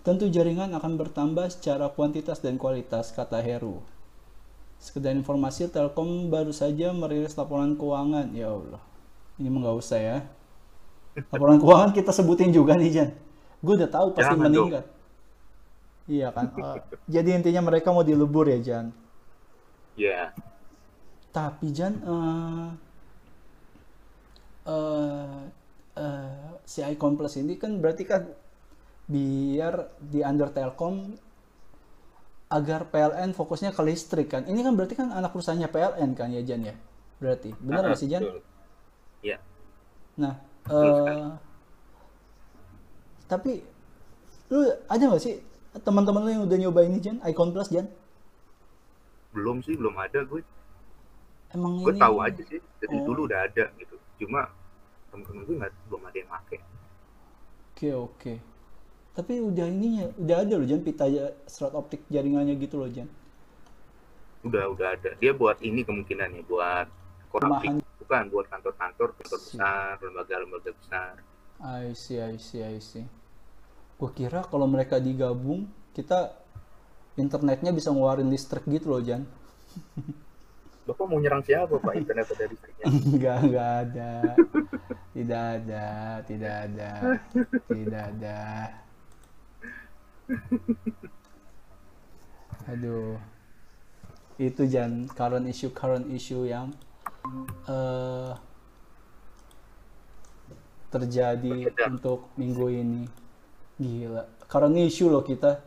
Tentu 0.00 0.32
jaringan 0.32 0.72
akan 0.72 0.96
bertambah 0.96 1.52
secara 1.52 1.92
kuantitas 1.92 2.40
dan 2.40 2.56
kualitas, 2.56 3.12
kata 3.12 3.44
Heru. 3.44 3.84
Sekedar 4.80 5.12
informasi, 5.12 5.68
Telkom 5.68 6.32
baru 6.32 6.56
saja 6.56 6.96
merilis 6.96 7.36
laporan 7.36 7.76
keuangan. 7.76 8.32
Ya 8.32 8.48
Allah, 8.48 8.80
ini 9.36 9.52
mah 9.52 9.60
nggak 9.68 9.76
usah 9.76 10.00
ya. 10.00 10.18
Laporan 11.30 11.58
keuangan 11.62 11.90
kita 11.96 12.10
sebutin 12.14 12.50
juga 12.54 12.72
nih, 12.78 12.90
Jan. 12.94 13.08
Gue 13.64 13.74
udah 13.78 13.90
tahu 13.90 14.08
pasti 14.16 14.34
Jangan 14.34 14.50
dong. 14.54 14.70
meningkat. 14.70 14.84
Iya 16.10 16.28
kan. 16.36 16.46
Eh, 16.58 16.78
jadi 17.14 17.28
intinya 17.38 17.62
mereka 17.68 17.88
mau 17.94 18.04
dilebur 18.04 18.46
ya, 18.52 18.58
Jan. 18.66 18.86
ya 19.96 20.32
Tapi 21.30 21.66
Jan, 21.70 21.94
eh 22.12 22.68
eh, 24.68 25.40
eh, 25.98 26.50
si 26.66 26.80
Icon 26.92 27.14
Plus 27.18 27.34
ini 27.40 27.54
kan 27.62 27.72
berarti 27.82 28.04
kan 28.06 28.22
biar 29.10 29.74
di 30.12 30.20
under 30.24 30.48
Telkom 30.54 30.96
agar 32.50 32.80
PLN 32.92 33.30
fokusnya 33.38 33.70
ke 33.76 33.82
listrik 33.88 34.28
kan. 34.34 34.42
Ini 34.50 34.60
kan 34.66 34.74
berarti 34.78 34.94
kan 34.98 35.08
anak 35.14 35.30
perusahaannya 35.34 35.68
PLN 35.74 36.10
kan 36.18 36.28
ya 36.34 36.42
Jan 36.48 36.62
ya? 36.66 36.74
Berarti. 37.22 37.50
Benar 37.66 37.82
nggak 37.86 38.00
sih 38.00 38.08
Jan? 38.10 38.24
Betul. 38.26 38.42
ya 39.22 39.38
Nah, 40.20 40.34
eh 40.68 41.24
tapi 43.30 43.62
lu 44.50 44.60
ada 44.90 45.02
nggak 45.06 45.22
sih 45.22 45.38
teman-teman 45.86 46.20
lu 46.26 46.30
yang 46.34 46.44
udah 46.50 46.58
nyoba 46.58 46.80
ini 46.82 46.98
Jan? 46.98 47.22
Icon 47.22 47.54
Plus 47.54 47.70
Jan? 47.70 47.86
belum 49.30 49.62
sih 49.62 49.78
belum 49.78 49.94
ada 49.94 50.26
gue 50.26 50.42
Emang 51.54 51.82
gue 51.82 51.94
ini 51.94 52.02
tahu 52.02 52.16
aja 52.18 52.42
sih 52.46 52.58
dari 52.82 52.98
Oh. 52.98 53.06
dulu 53.06 53.30
udah 53.30 53.46
ada 53.46 53.70
gitu 53.78 53.94
cuma 54.18 54.50
temen-temen 55.14 55.42
gue 55.46 55.54
nggak 55.62 55.70
belum 55.86 56.02
ada 56.06 56.16
yang 56.18 56.30
make 56.30 56.58
Oke 57.70 57.90
oke. 57.96 58.32
Tapi 59.16 59.40
udah 59.40 59.64
ininya, 59.66 60.12
udah 60.20 60.36
ada 60.44 60.54
loh 60.60 60.68
Jan 60.68 60.84
pita 60.84 61.08
serat 61.48 61.72
optik 61.72 62.04
jaringannya 62.12 62.58
gitu 62.60 62.76
loh 62.76 62.90
Jan. 62.92 63.08
udah 64.40 64.68
udah 64.72 64.88
ada 64.96 65.10
dia 65.16 65.32
buat 65.36 65.60
ini 65.60 65.84
kemungkinan 65.84 66.28
nih 66.32 66.44
buat 66.48 66.88
Rumahan. 67.30 67.80
Bukan 68.10 68.26
buat 68.34 68.46
kantor-kantor 68.50 69.08
kantor 69.22 69.38
besar 69.38 69.94
lembaga-lembaga 70.02 70.74
besar 70.74 71.14
I 71.62 71.94
see, 71.94 72.18
I 72.18 72.40
see, 72.40 72.64
I 72.64 72.80
see. 72.82 73.04
Gue 74.00 74.10
kira 74.16 74.40
kalau 74.48 74.64
mereka 74.64 74.96
digabung, 74.96 75.68
kita 75.92 76.32
internetnya 77.20 77.68
bisa 77.68 77.92
ngeluarin 77.92 78.32
listrik 78.32 78.64
gitu 78.64 78.96
loh 78.96 79.04
Jan. 79.04 79.28
bapak 80.90 81.06
mau 81.06 81.22
nyerang 81.22 81.44
siapa 81.46 81.78
pak 81.78 81.94
internet 81.94 82.34
ada 82.34 82.50
listriknya 82.50 82.84
Enggak, 82.90 83.38
enggak 83.46 83.70
ada. 83.86 84.12
Tidak 85.14 85.44
ada, 85.54 85.86
tidak 86.26 86.54
ada, 86.66 86.90
tidak 87.70 88.02
ada. 88.10 88.40
Aduh. 92.74 93.14
Itu 94.40 94.64
Jan, 94.66 95.06
current 95.12 95.46
issue, 95.46 95.70
current 95.70 96.08
issue 96.10 96.48
yang 96.48 96.72
eh 97.68 98.32
terjadi 100.90 101.70
untuk 101.86 102.28
minggu 102.34 102.66
ini. 102.68 103.02
Gila. 103.78 104.26
Current 104.50 104.76
issue 104.82 105.08
loh 105.08 105.22
kita. 105.22 105.62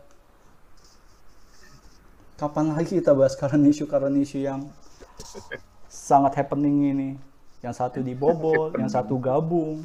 Kapan 2.35 2.75
lagi 2.75 2.99
kita 2.99 3.15
bahas 3.15 3.39
current 3.39 3.63
issue, 3.63 3.87
current 3.87 4.19
issue 4.19 4.43
yang 4.43 4.67
sangat 5.87 6.35
happening 6.43 6.91
ini? 6.91 7.09
Yang 7.63 7.79
satu 7.79 7.99
dibobol, 8.03 8.75
yang 8.75 8.91
satu 8.91 9.15
gabung. 9.15 9.79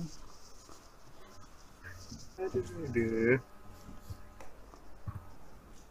aduh. 2.39 3.39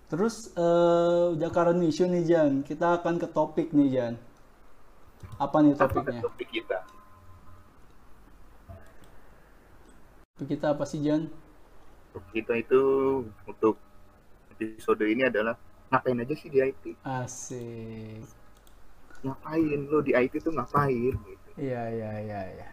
Terus 0.08 0.52
eh, 0.56 1.24
udah 1.36 1.50
current 1.52 1.84
issue 1.84 2.08
nih 2.08 2.24
Jan, 2.28 2.64
kita 2.68 3.00
akan 3.00 3.20
ke 3.20 3.28
topik 3.32 3.72
nih 3.72 3.90
Jan. 3.96 4.14
Apa 5.38 5.56
nih 5.60 5.72
apa 5.74 5.86
topiknya? 5.86 6.20
topik 6.22 6.48
kita 6.50 6.78
Topik 10.34 10.48
kita 10.50 10.66
apa 10.72 10.84
sih 10.84 11.00
Jan? 11.00 11.28
topik 12.12 12.32
kita 12.36 12.52
itu 12.56 12.80
untuk 13.44 13.76
episode 14.52 15.04
ini 15.04 15.24
adalah 15.24 15.56
ngapain 15.88 16.18
aja 16.18 16.34
sih 16.34 16.48
di 16.48 16.58
IT 16.60 16.84
Asik. 17.02 18.24
ngapain 19.22 19.80
lo 19.86 20.00
di 20.00 20.12
IT 20.12 20.40
tuh 20.40 20.52
ngapain 20.52 21.14
gitu 21.14 21.48
Iya 21.58 21.82
iya 21.90 22.12
iya 22.22 22.40
iya. 22.54 22.68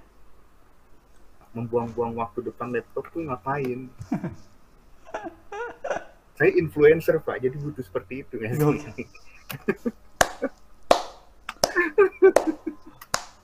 membuang-buang 1.52 2.12
waktu 2.14 2.42
depan 2.42 2.68
laptop 2.68 3.08
tuh 3.08 3.24
ngapain 3.24 3.88
saya 6.36 6.50
influencer 6.52 7.16
pak 7.18 7.38
jadi 7.38 7.54
butuh 7.54 7.80
seperti 7.80 8.20
itu 8.20 8.34
ya. 8.42 8.50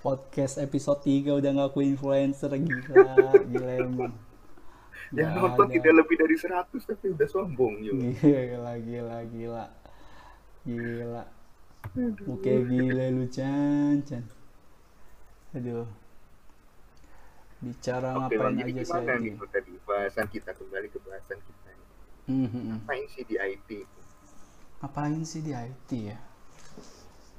Podcast 0.04 0.56
episode 0.56 1.04
3 1.04 1.38
udah 1.40 1.52
ngaku 1.60 1.84
influencer 1.84 2.49
gila, 2.56 3.37
gila 3.44 3.72
emang. 3.76 4.14
yang 5.10 5.34
nonton 5.34 5.66
ada. 5.66 5.75
tidak 5.75 5.92
lebih 5.99 6.16
dari 6.22 6.37
100 6.38 6.70
tapi 6.87 7.06
udah 7.10 7.28
sombong 7.28 7.82
yuk 7.82 7.99
Gila, 8.22 8.78
gila, 8.78 9.18
gila. 9.26 9.64
Gila. 10.62 11.25
Oke, 12.30 12.52
gila 12.64 13.04
lu 13.10 13.26
Chan, 13.26 14.00
Chan. 14.06 14.25
Aduh. 15.58 15.88
Bicara 17.60 18.16
oke 18.16 18.32
ngapain 18.32 18.56
jadi 18.56 18.72
aja 18.72 18.82
sih 18.88 18.96
gimana 18.96 19.12
ini? 19.20 19.37
nih 19.37 19.49
tadi 19.52 19.72
bahasan 19.84 20.26
kita 20.32 20.50
kembali 20.56 20.88
ke 20.88 20.99
bahasan 21.04 21.38
kita 21.44 21.70
hmm, 22.25 22.49
hmm. 22.49 22.64
ngapain 22.72 23.04
sih 23.12 23.22
di 23.28 23.37
IT 23.37 23.68
Ngapain 24.80 25.20
sih 25.28 25.44
di 25.44 25.52
IT 25.52 25.90
ya? 25.92 26.16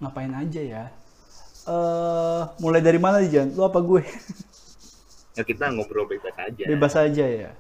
Ngapain 0.02 0.34
aja 0.34 0.62
ya? 0.62 0.86
eh 1.62 2.42
mulai 2.58 2.82
dari 2.82 2.98
mana 2.98 3.22
Jan? 3.22 3.54
Lu 3.54 3.62
apa 3.64 3.80
gue? 3.80 4.02
Ya 5.32 5.48
kita 5.48 5.72
ngobrol 5.72 6.12
bebas 6.12 6.36
aja. 6.36 6.64
Bebas 6.68 6.92
aja 6.92 7.24
ya. 7.24 7.52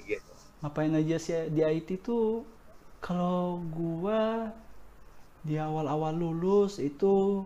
Gitu. 0.00 0.32
Ngapain 0.64 0.88
aja 0.96 1.20
sih 1.20 1.36
di 1.52 1.60
IT 1.60 2.00
tuh? 2.00 2.48
Kalau 2.96 3.60
gua 3.68 4.48
di 5.44 5.60
awal-awal 5.60 6.16
lulus 6.16 6.80
itu 6.80 7.44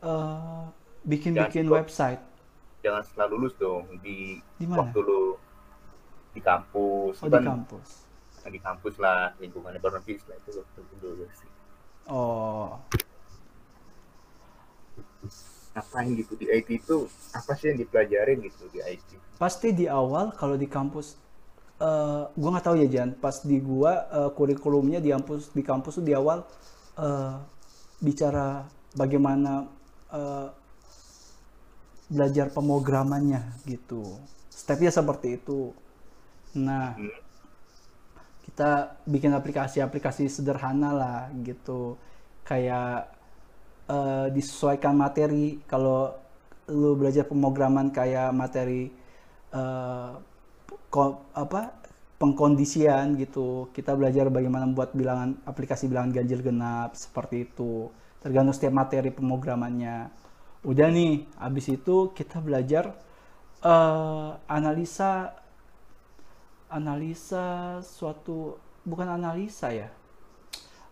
eh, 0.00 0.62
bikin-bikin 1.04 1.68
Jangan- 1.68 1.76
website. 1.76 2.22
Jangan 2.80 3.02
setelah 3.04 3.28
lulus 3.36 3.52
dong 3.60 3.84
di, 4.00 4.40
Di 4.56 4.64
mana? 4.64 4.88
waktu 4.88 4.98
lu 5.02 5.36
di 6.32 6.40
kampus 6.40 7.20
Oh 7.20 7.28
Lu 7.28 7.28
di 7.28 7.36
kan 7.36 7.44
kampus. 7.44 7.88
di 8.48 8.60
kampus 8.64 8.94
lah 8.96 9.36
lingkungannya 9.36 9.76
baru 9.76 10.00
setelah 10.00 10.40
itu 10.40 10.50
waktu 10.56 10.80
dulu 11.04 11.28
sih. 11.36 11.50
Oh, 12.08 12.80
Ngapain 15.74 16.10
gitu 16.20 16.32
di 16.40 16.46
IT 16.58 16.68
itu 16.80 16.96
apa 17.38 17.52
sih 17.58 17.66
yang 17.70 17.78
dipelajarin 17.82 18.38
gitu 18.46 18.64
di 18.74 18.80
IT? 18.82 19.08
pasti 19.38 19.70
di 19.70 19.86
awal 19.86 20.34
kalau 20.34 20.58
di 20.58 20.66
kampus 20.66 21.14
eh 21.78 22.22
gua 22.34 22.48
nggak 22.54 22.66
tahu 22.66 22.76
ya 22.82 22.88
Jan, 22.90 23.10
pas 23.22 23.36
di 23.46 23.58
gua 23.62 23.92
eh, 24.10 24.30
kurikulumnya 24.34 24.98
di 24.98 25.10
kampus 25.14 25.54
di 25.54 25.62
kampus 25.62 26.02
tuh 26.02 26.06
di 26.08 26.14
awal 26.14 26.42
eh, 26.98 27.34
bicara 28.02 28.66
bagaimana 28.98 29.66
eh, 30.10 30.48
belajar 32.08 32.48
pemrogramannya 32.52 33.42
gitu. 33.68 34.16
Stepnya 34.48 34.90
seperti 34.92 35.38
itu. 35.40 35.72
Nah, 36.56 36.96
Hmm. 36.96 37.12
Kita 38.48 38.96
bikin 39.04 39.32
aplikasi-aplikasi 39.36 40.26
sederhana 40.32 40.90
lah 40.96 41.18
gitu. 41.44 41.96
Kayak 42.48 43.12
eh, 43.90 44.26
disesuaikan 44.36 44.94
materi. 44.96 45.60
Kalau 45.70 46.14
lu 46.68 46.96
belajar 47.00 47.24
pemrograman 47.28 47.88
kayak 47.92 48.30
materi 48.36 48.92
eh, 49.54 50.12
ko- 50.92 51.20
apa 51.36 51.60
pengkondisian 52.18 53.14
gitu 53.14 53.70
kita 53.76 53.94
belajar 53.94 54.26
bagaimana 54.28 54.66
membuat 54.66 54.90
bilangan 54.96 55.38
aplikasi 55.46 55.86
bilangan 55.90 56.10
ganjil 56.14 56.40
genap 56.42 56.90
seperti 56.98 57.46
itu. 57.48 57.88
Tergantung 58.22 58.54
setiap 58.56 58.74
materi 58.74 59.10
pemrogramannya. 59.14 60.10
Udah 60.66 60.88
nih 60.90 61.24
abis 61.38 61.66
itu 61.78 62.10
kita 62.18 62.42
belajar 62.42 62.94
eh, 63.64 64.30
analisa 64.48 65.32
analisa 66.68 67.80
suatu 67.84 68.60
bukan 68.84 69.08
analisa 69.08 69.72
ya. 69.72 69.88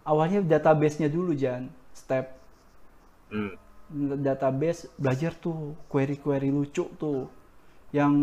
Awalnya 0.02 0.44
database-nya 0.44 1.08
dulu 1.12 1.36
Jan 1.36 1.68
step. 1.92 2.36
Hmm. 3.26 3.58
database 4.18 4.90
belajar 4.98 5.30
tuh 5.38 5.78
query-query 5.86 6.50
lucu 6.50 6.90
tuh. 6.98 7.30
Yang 7.94 8.14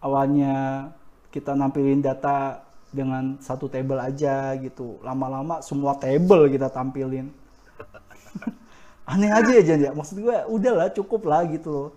awalnya 0.00 0.88
kita 1.28 1.52
nampilin 1.52 2.00
data 2.00 2.64
dengan 2.94 3.36
satu 3.42 3.68
table 3.68 4.00
aja 4.00 4.54
gitu. 4.56 5.02
Lama-lama 5.02 5.60
semua 5.60 5.98
table 5.98 6.48
kita 6.48 6.70
tampilin. 6.70 7.28
Aneh 9.10 9.30
aja 9.32 9.50
ya 9.52 9.62
Jan 9.64 9.80
ya. 9.84 9.90
Maksud 9.92 10.16
gue 10.20 10.36
udahlah 10.48 10.88
cukup 10.94 11.28
lah 11.28 11.44
gitu 11.48 11.68
loh. 11.68 11.88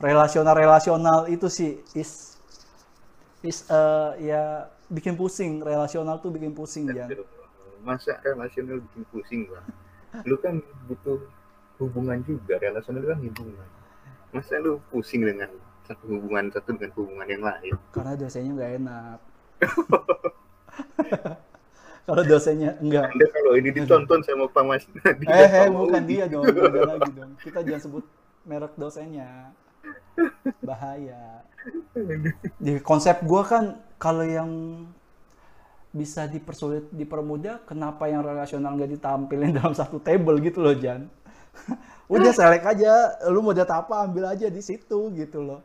Relasional 0.00 0.54
relasional 0.56 1.28
itu 1.28 1.48
sih 1.48 1.80
is 1.92 2.33
is 3.44 3.68
eh, 3.68 4.32
ya 4.32 4.72
bikin 4.88 5.14
pusing 5.14 5.60
relasional 5.60 6.16
tuh 6.18 6.32
bikin 6.32 6.56
pusing 6.56 6.88
Jan 6.88 7.12
Masa 7.84 8.16
relasional 8.24 8.80
bikin 8.80 9.04
pusing 9.12 9.40
bang? 9.52 9.66
Lu 10.24 10.40
kan 10.40 10.64
butuh 10.88 11.20
hubungan 11.76 12.24
juga, 12.24 12.56
relasional 12.56 13.04
kan 13.04 13.20
hubungan. 13.20 13.68
Masa 14.32 14.56
lu 14.56 14.80
pusing 14.88 15.28
dengan 15.28 15.52
satu 15.84 16.04
hubungan 16.08 16.48
satu 16.48 16.72
dengan 16.74 16.90
hubungan 16.96 17.26
yang 17.28 17.44
lain? 17.44 17.74
karena 17.92 18.12
dosennya 18.16 18.50
nggak 18.56 18.72
enak 18.80 19.18
kalau 22.08 22.22
dosennya 22.24 22.70
enggak 22.80 23.12
Anda 23.12 23.26
kalau 23.28 23.52
ini 23.60 23.68
ditonton 23.72 24.20
sama 24.24 24.48
Pak 24.48 24.64
Mas 24.64 24.84
eh, 25.04 25.14
eh 25.28 25.68
bukan 25.76 26.02
dia 26.08 26.24
dong 26.24 26.44
beda 26.48 26.80
lagi 26.88 27.10
dong 27.12 27.32
kita 27.40 27.60
jangan 27.60 27.82
sebut 27.84 28.04
merek 28.48 28.72
dosennya 28.80 29.52
bahaya. 30.62 31.42
Di 32.60 32.78
konsep 32.84 33.24
gua 33.24 33.42
kan 33.44 33.64
kalau 33.96 34.24
yang 34.24 34.50
bisa 35.94 36.26
dipersulit 36.26 36.90
dipermudah 36.90 37.62
kenapa 37.70 38.10
yang 38.10 38.26
relasional 38.26 38.74
nggak 38.74 38.98
ditampilin 38.98 39.54
dalam 39.62 39.72
satu 39.72 40.02
table 40.02 40.42
gitu 40.42 40.58
loh 40.60 40.74
Jan? 40.74 41.06
Udah 42.14 42.34
selek 42.34 42.66
aja 42.66 43.14
lu 43.30 43.40
mau 43.40 43.54
data 43.54 43.78
apa 43.78 44.04
ambil 44.04 44.34
aja 44.34 44.50
di 44.50 44.60
situ 44.60 45.14
gitu 45.14 45.40
loh. 45.40 45.62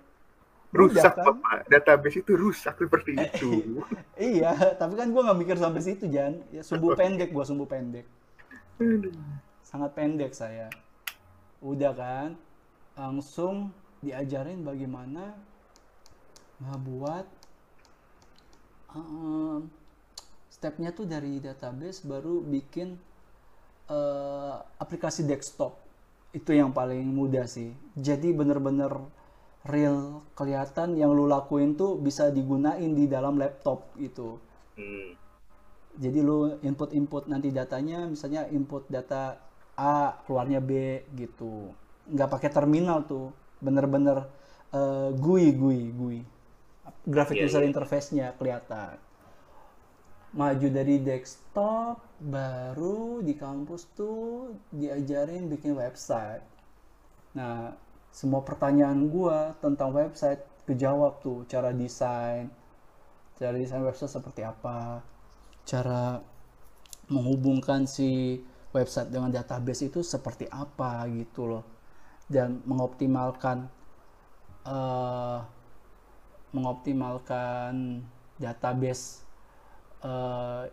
Udah 0.70 0.80
rusak 0.86 1.14
kan? 1.18 1.26
Bapak. 1.34 1.66
Database 1.66 2.22
itu 2.22 2.32
rusak 2.38 2.78
seperti 2.78 3.18
itu. 3.26 3.82
iya 4.16 4.54
tapi 4.78 4.94
kan 4.94 5.10
gua 5.10 5.30
nggak 5.30 5.40
mikir 5.42 5.58
sampai 5.58 5.82
situ 5.82 6.06
Jan. 6.08 6.46
Ya 6.54 6.62
sumbu 6.62 6.94
pendek 6.94 7.34
gua 7.34 7.44
sumbu 7.44 7.66
pendek. 7.66 8.06
Sangat 9.66 9.98
pendek 9.98 10.32
saya. 10.38 10.70
Udah 11.60 11.92
kan? 11.92 12.38
Langsung 12.94 13.74
diajarin 14.06 14.64
bagaimana 14.64 15.36
ngebuat 16.60 17.26
em, 18.96 19.70
stepnya 20.50 20.90
tuh 20.98 21.06
dari 21.14 21.40
database 21.40 22.00
baru 22.06 22.42
bikin 22.44 22.98
eh, 23.90 24.56
aplikasi 24.84 25.22
desktop 25.28 25.74
itu 26.40 26.52
yang 26.54 26.72
paling 26.78 27.06
mudah 27.20 27.46
sih 27.50 27.74
jadi 27.98 28.30
bener-bener 28.40 28.94
real 29.74 30.24
kelihatan 30.38 30.96
yang 31.02 31.12
lu 31.18 31.26
lakuin 31.28 31.76
tuh 31.76 32.00
bisa 32.00 32.30
digunain 32.32 32.92
di 33.00 33.06
dalam 33.10 33.36
laptop 33.42 33.80
gitu 34.00 34.40
Hmm. 34.80 35.12
jadi 36.00 36.20
lu 36.24 36.56
input-input 36.64 37.28
nanti 37.28 37.52
datanya, 37.52 38.08
misalnya 38.08 38.48
input 38.48 38.88
data 38.88 39.36
A, 39.76 40.16
keluarnya 40.24 40.60
B 40.64 41.04
gitu. 41.20 41.76
Nggak 42.08 42.30
pakai 42.40 42.50
terminal 42.58 43.04
tuh, 43.04 43.36
bener-bener 43.66 44.18
eh, 44.80 45.10
GUI, 45.24 45.48
GUI, 45.62 45.82
GUI. 46.00 46.20
Graphic 47.14 47.38
Iya, 47.38 47.46
user 47.48 47.62
iya. 47.62 47.70
interface-nya 47.70 48.28
kelihatan. 48.40 48.96
Maju 50.40 50.68
dari 50.78 50.96
desktop, 51.10 51.96
baru 52.22 53.02
di 53.28 53.34
kampus 53.44 53.82
tuh 53.98 54.54
diajarin 54.80 55.44
bikin 55.54 55.74
website. 55.84 56.46
Nah, 57.38 57.74
semua 58.20 58.42
pertanyaan 58.50 59.00
gua 59.16 59.40
tentang 59.64 59.90
website 60.00 60.42
kejawab 60.70 61.14
tuh, 61.26 61.40
cara 61.52 61.70
desain, 61.74 62.46
cara 63.40 63.56
desain 63.62 63.84
website 63.90 64.14
seperti 64.18 64.42
apa, 64.54 64.80
cara 65.72 66.02
menghubungkan 67.14 67.82
si 67.96 68.10
website 68.78 69.10
dengan 69.14 69.30
database 69.34 69.90
itu 69.90 70.00
seperti 70.14 70.46
apa 70.64 70.92
gitu 71.20 71.42
loh, 71.50 71.64
dan 72.30 72.62
mengoptimalkan 72.64 73.68
eh, 74.64 75.40
mengoptimalkan 76.54 78.06
database 78.38 79.26
eh, 80.06 80.70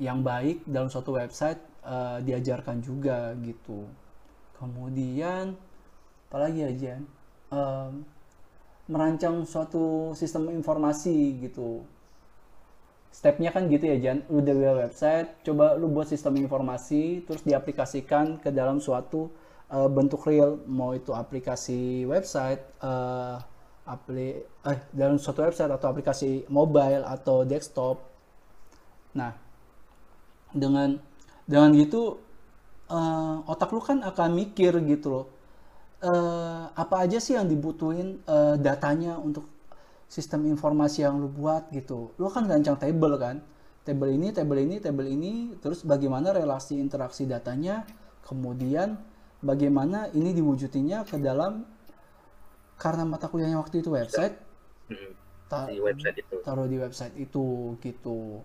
yang 0.00 0.20
baik 0.20 0.64
dalam 0.68 0.92
suatu 0.92 1.16
website 1.16 1.60
eh, 1.84 2.18
diajarkan 2.22 2.84
juga 2.84 3.32
gitu. 3.40 3.88
Kemudian 4.60 5.56
apalagi 6.30 6.62
ya 6.62 6.72
Jan? 6.72 7.02
Em, 7.52 7.92
merancang 8.88 9.44
suatu 9.44 10.12
sistem 10.16 10.48
informasi 10.52 11.40
gitu. 11.44 11.84
Stepnya 13.12 13.52
kan 13.52 13.68
gitu 13.68 13.84
ya 13.84 13.96
Jan, 14.00 14.24
udah 14.32 14.52
buat 14.56 14.76
website, 14.88 15.28
coba 15.44 15.76
lu 15.76 15.92
buat 15.92 16.08
sistem 16.08 16.40
informasi, 16.40 17.20
terus 17.28 17.44
diaplikasikan 17.44 18.40
ke 18.40 18.48
dalam 18.48 18.80
suatu 18.80 19.28
eh, 19.72 19.88
bentuk 19.88 20.22
real, 20.28 20.60
mau 20.68 20.92
itu 20.92 21.10
aplikasi 21.16 22.04
website, 22.04 22.62
eh, 22.84 23.36
apli, 23.88 24.38
eh 24.68 24.78
dalam 24.94 25.18
suatu 25.18 25.42
website 25.42 25.72
atau 25.72 25.88
aplikasi 25.90 26.46
mobile 26.52 27.02
atau 27.06 27.42
desktop. 27.42 27.98
Nah, 29.18 29.32
dengan 30.52 31.00
dengan 31.48 31.70
gitu 31.74 32.20
eh, 32.90 33.36
otak 33.52 33.70
lu 33.74 33.80
kan 33.82 33.98
akan 34.04 34.30
mikir 34.36 34.72
gitu 34.86 35.08
loh. 35.10 35.26
Eh, 36.02 36.64
apa 36.74 37.06
aja 37.06 37.18
sih 37.22 37.34
yang 37.38 37.46
dibutuhin 37.46 38.20
eh, 38.26 38.54
datanya 38.58 39.18
untuk 39.18 39.46
sistem 40.10 40.44
informasi 40.50 41.06
yang 41.06 41.16
lu 41.22 41.28
buat 41.30 41.70
gitu. 41.72 42.12
Lu 42.20 42.28
kan 42.28 42.44
rancang 42.50 42.76
table 42.78 43.16
kan. 43.16 43.40
Table 43.82 44.14
ini 44.14 44.30
table 44.30 44.62
ini 44.62 44.76
table 44.78 45.08
ini 45.10 45.58
terus 45.58 45.82
bagaimana 45.82 46.30
relasi 46.30 46.78
interaksi 46.78 47.26
datanya 47.26 47.82
kemudian 48.22 48.94
bagaimana 49.42 50.08
ini 50.14 50.30
diwujudinnya 50.32 51.04
ke 51.04 51.18
dalam 51.18 51.66
karena 52.78 53.02
mata 53.06 53.26
kuliahnya 53.30 53.58
waktu 53.62 53.82
itu 53.82 53.90
website 53.92 54.36
Hmm. 54.90 55.14
ta- 55.48 55.70
Di 55.70 55.78
website 55.80 56.16
itu. 56.20 56.36
taruh 56.44 56.66
di 56.68 56.76
website 56.76 57.14
itu 57.16 57.76
gitu. 57.80 58.42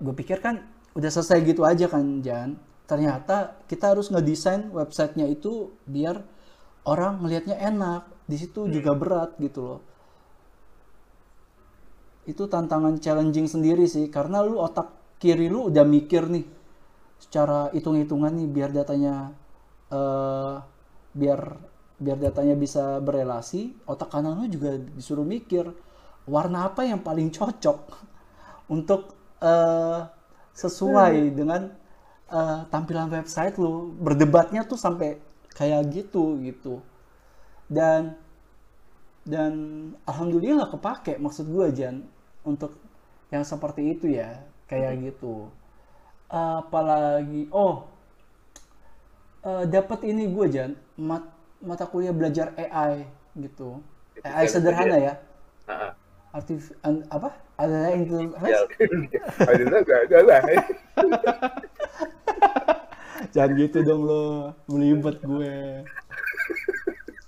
gue 0.00 0.14
pikir 0.16 0.38
kan 0.40 0.64
udah 0.96 1.10
selesai 1.12 1.38
gitu 1.44 1.62
aja 1.66 1.86
kan 1.90 2.22
Jan. 2.24 2.56
ternyata 2.84 3.56
kita 3.68 3.96
harus 3.96 4.08
ngedesain 4.12 4.68
websitenya 4.72 5.26
itu 5.28 5.72
biar 5.88 6.20
orang 6.84 7.16
melihatnya 7.20 7.56
enak 7.56 8.04
di 8.28 8.36
situ 8.36 8.68
juga 8.68 8.92
berat 8.92 9.36
gitu 9.40 9.60
loh 9.64 9.80
itu 12.24 12.44
tantangan 12.48 12.96
challenging 13.04 13.44
sendiri 13.48 13.84
sih 13.84 14.08
karena 14.08 14.40
lu 14.40 14.56
otak 14.56 14.88
kiri 15.20 15.48
lu 15.52 15.68
udah 15.68 15.84
mikir 15.84 16.24
nih 16.28 16.44
secara 17.20 17.68
hitung-hitungan 17.72 18.32
nih 18.32 18.48
biar 18.48 18.70
datanya 18.72 19.32
eh 19.92 20.54
biar 21.14 21.40
biar 21.94 22.18
datanya 22.18 22.58
bisa 22.58 22.98
berelasi 22.98 23.70
otak 23.86 24.10
kanan 24.10 24.42
lu 24.42 24.46
juga 24.50 24.76
disuruh 24.98 25.22
mikir 25.22 25.70
warna 26.26 26.68
apa 26.68 26.82
yang 26.84 27.00
paling 27.04 27.28
cocok 27.30 27.80
untuk 28.74 29.14
eh, 29.40 30.00
sesuai 30.54 31.14
dengan 31.34 31.70
eh, 32.32 32.60
tampilan 32.72 33.08
website 33.12 33.56
lu. 33.60 33.94
Berdebatnya 34.00 34.64
tuh 34.66 34.78
sampai 34.80 35.20
kayak 35.54 35.90
gitu 35.92 36.40
gitu. 36.42 36.80
Dan 37.68 38.16
dan 39.24 39.52
alhamdulillah 40.04 40.68
kepake 40.68 41.16
maksud 41.16 41.48
gue 41.48 41.72
Jan 41.72 42.04
untuk 42.44 42.76
yang 43.32 43.40
seperti 43.44 43.96
itu 43.96 44.06
ya 44.12 44.44
kayak 44.68 45.00
gitu. 45.00 45.48
Apalagi 46.28 47.48
oh 47.52 47.93
eh, 49.44 49.64
dapat 49.68 50.00
ini 50.08 50.24
gue 50.28 50.46
Jan 50.50 50.72
mat- 50.96 51.32
mata 51.60 51.84
kuliah 51.88 52.12
belajar 52.12 52.52
AI 52.56 53.04
gitu. 53.36 53.80
AI 54.24 54.46
sederhana 54.48 54.96
ya? 54.98 55.14
Ah. 55.64 55.92
artif 56.34 56.74
an- 56.82 57.06
apa? 57.14 57.30
Ada 57.54 57.94
intelligence 57.94 58.34
lah. 58.42 58.50
jangan 63.34 63.50
gitu 63.54 63.78
dong 63.86 64.02
lo 64.02 64.50
melibet 64.66 65.22
gue. 65.22 65.86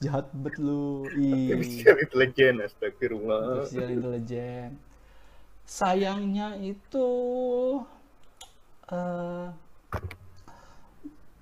Jahat 0.02 0.26
bet 0.35 0.59
lu 0.59 1.07
ih. 1.16 1.55
Artificial 1.55 1.96
intelligence, 2.02 2.59
astagfirullah. 2.68 3.64
artificial 3.64 3.88
intelligence. 3.94 4.76
Sayangnya 5.66 6.55
itu 6.62 7.09
eh 8.87 9.46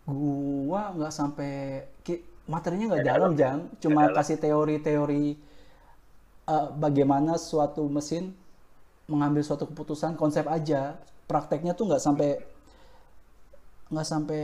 gua 0.05 0.93
nggak 0.93 1.11
sampai 1.11 1.53
materinya 2.45 2.93
nggak 2.93 3.07
dalam 3.07 3.33
jang 3.35 3.59
cuma 3.79 4.13
kasih 4.13 4.37
teori-teori 4.37 5.27
eh, 6.45 6.69
bagaimana 6.77 7.35
suatu 7.35 7.89
mesin 7.89 8.37
mengambil 9.07 9.41
suatu 9.41 9.65
keputusan 9.65 10.13
konsep 10.15 10.45
aja 10.45 11.01
prakteknya 11.25 11.73
tuh 11.73 11.89
nggak 11.89 12.01
sampai 12.01 12.31
nggak 13.85 14.05
sampai 14.05 14.43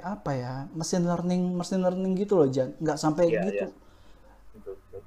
apa 0.00 0.30
ya 0.32 0.54
mesin 0.72 1.02
learning 1.02 1.54
mesin 1.54 1.82
learning 1.82 2.14
gitu 2.16 2.34
loh 2.34 2.48
Jan 2.48 2.74
nggak 2.78 2.98
sampai 2.98 3.24
Iya, 3.28 3.42
gitu. 3.44 3.66
Betul, 4.56 4.74
betul. 4.80 5.02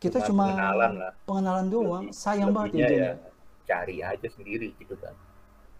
kita 0.00 0.18
Cuma 0.24 0.26
cuma 0.26 0.44
pengenalan 0.48 0.92
lah. 0.96 1.12
pengenalan 1.22 1.66
doang 1.68 2.04
Lebih- 2.08 2.16
sayang 2.16 2.50
banget 2.50 2.74
ya 2.74 2.86
ya 2.88 2.98
ya. 2.98 3.12
cari 3.62 3.96
aja 4.00 4.26
sendiri 4.26 4.74
gitu 4.74 4.94
kan. 4.98 5.14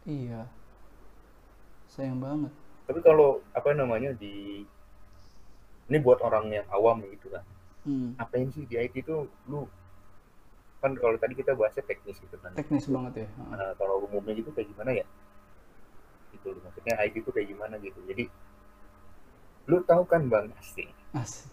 Iya. 0.06 0.46
Sayang 1.88 2.18
banget. 2.18 2.52
Tapi 2.90 2.98
kalau 3.07 3.38
apa 3.55 3.70
namanya 3.70 4.11
di 4.18 4.66
ini 5.87 5.98
buat 6.03 6.18
orang 6.26 6.50
yang 6.50 6.66
awam 6.74 7.07
gitu 7.07 7.31
kan. 7.31 7.46
Hmm. 7.87 8.18
Apain 8.18 8.50
sih 8.50 8.66
di 8.66 8.74
IT 8.74 9.07
itu 9.07 9.31
lu 9.46 9.70
kan 10.83 10.98
kalau 10.98 11.14
tadi 11.22 11.38
kita 11.38 11.55
bahasnya 11.55 11.87
teknis 11.87 12.18
gitu 12.18 12.35
kan. 12.42 12.50
Teknis 12.59 12.90
banget 12.90 13.26
ya. 13.26 13.29
Nah, 13.46 13.70
kalau 13.79 14.03
umumnya 14.11 14.35
gitu 14.35 14.50
kayak 14.50 14.74
gimana 14.74 14.90
ya? 14.90 15.07
Gitu. 16.35 16.50
Maksudnya 16.50 16.98
IT 17.07 17.14
itu 17.22 17.31
kayak 17.31 17.46
gimana 17.46 17.79
gitu. 17.79 18.03
Jadi 18.11 18.26
lu 19.70 19.79
tahu 19.87 20.03
kan 20.03 20.26
Bang 20.26 20.50
Asti, 20.59 20.83
Asik. 21.14 21.46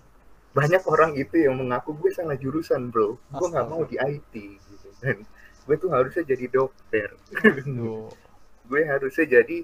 banyak 0.57 0.81
orang 0.89 1.13
itu 1.13 1.37
yang 1.37 1.53
mengaku 1.53 1.93
gue 2.01 2.09
salah 2.09 2.33
jurusan 2.33 2.89
bro 2.89 3.13
gue 3.29 3.47
nggak 3.53 3.67
mau 3.69 3.85
di 3.85 3.93
IT 4.01 4.33
gitu 4.57 4.89
dan 5.05 5.21
gue 5.69 5.75
tuh 5.77 5.93
harusnya 5.93 6.25
jadi 6.25 6.49
dokter 6.49 7.13
gue 8.67 8.81
harusnya 8.89 9.25
jadi 9.37 9.57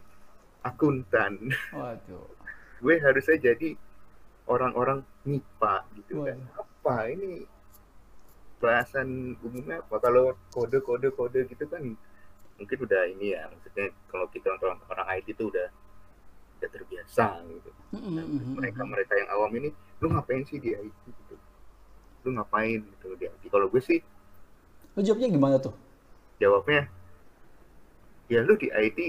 akuntan. 0.64 1.52
Waduh. 1.76 2.28
gue 2.84 2.96
harusnya 3.00 3.40
jadi 3.40 3.80
orang-orang 4.44 5.08
MIPA 5.24 5.76
gitu 5.96 6.28
kan. 6.28 6.36
Apa 6.60 7.08
ini? 7.08 7.48
Bahasan 8.60 9.36
umumnya 9.40 9.80
apa? 9.80 10.00
Kalau 10.00 10.36
kode-kode 10.52 11.12
kode 11.12 11.48
gitu 11.48 11.64
kan 11.68 11.84
mungkin 12.54 12.78
udah 12.86 13.02
ini 13.10 13.34
ya 13.34 13.50
maksudnya 13.50 13.90
kalau 14.08 14.30
kita 14.30 14.52
orang 14.62 14.78
orang 14.88 15.08
IT 15.20 15.32
itu 15.36 15.48
udah 15.48 15.68
udah 16.60 16.70
terbiasa 16.72 17.44
gitu. 17.44 17.70
Mereka 18.56 18.82
mereka 18.84 19.14
yang 19.20 19.30
awam 19.32 19.52
ini 19.56 19.72
lu 20.00 20.12
ngapain 20.12 20.44
sih 20.44 20.60
di 20.60 20.76
IT 20.76 20.96
gitu? 21.08 21.36
Lu 22.24 22.36
ngapain 22.36 22.84
gitu 22.84 23.16
di 23.16 23.28
IT 23.28 23.44
kalau 23.48 23.68
gue 23.68 23.80
sih 23.80 24.00
Lu 24.94 25.02
jawabnya 25.02 25.28
gimana 25.32 25.56
tuh? 25.60 25.74
jawabnya 26.42 26.92
ya 28.28 28.44
lu 28.44 28.56
di 28.56 28.68
IT 28.68 29.00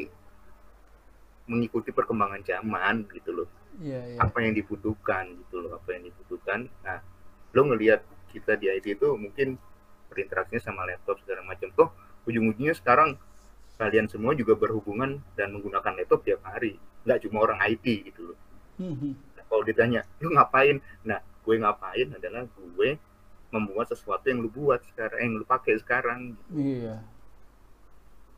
mengikuti 1.44 1.92
perkembangan 1.92 2.40
zaman 2.44 3.04
gitu 3.12 3.44
loh. 3.44 3.48
Iya, 3.82 4.00
iya. 4.14 4.18
apa 4.22 4.38
yang 4.38 4.54
dibutuhkan 4.54 5.34
gitu 5.34 5.66
loh 5.66 5.76
apa 5.76 5.98
yang 5.98 6.06
dibutuhkan. 6.08 6.70
Nah 6.86 7.02
lo 7.54 7.62
ngelihat 7.70 8.06
kita 8.30 8.54
di 8.58 8.70
IT 8.70 8.98
itu 8.98 9.08
mungkin 9.18 9.58
berinteraksinya 10.10 10.62
sama 10.62 10.86
laptop 10.86 11.18
segala 11.22 11.42
macam. 11.42 11.68
Toh 11.74 11.90
ujung-ujungnya 12.24 12.74
sekarang 12.78 13.18
kalian 13.74 14.06
semua 14.06 14.32
juga 14.38 14.54
berhubungan 14.54 15.18
dan 15.34 15.50
menggunakan 15.52 15.92
laptop 15.98 16.22
tiap 16.22 16.40
hari. 16.46 16.78
Nggak 17.04 17.26
cuma 17.26 17.44
orang 17.44 17.58
IT 17.66 17.84
gitu 17.84 18.32
loh. 18.32 18.38
Hmm. 18.78 19.14
Nah, 19.36 19.44
kalau 19.46 19.62
ditanya 19.66 20.06
lu 20.22 20.32
ngapain? 20.32 20.78
Nah 21.04 21.20
gue 21.44 21.56
ngapain 21.60 22.08
adalah 22.14 22.48
gue 22.48 22.96
membuat 23.52 23.86
sesuatu 23.92 24.26
yang 24.26 24.42
lu 24.42 24.50
buat 24.50 24.82
sekarang 24.94 25.18
yang 25.20 25.32
lu 25.38 25.44
pakai 25.46 25.74
sekarang. 25.78 26.38
Iya. 26.54 27.02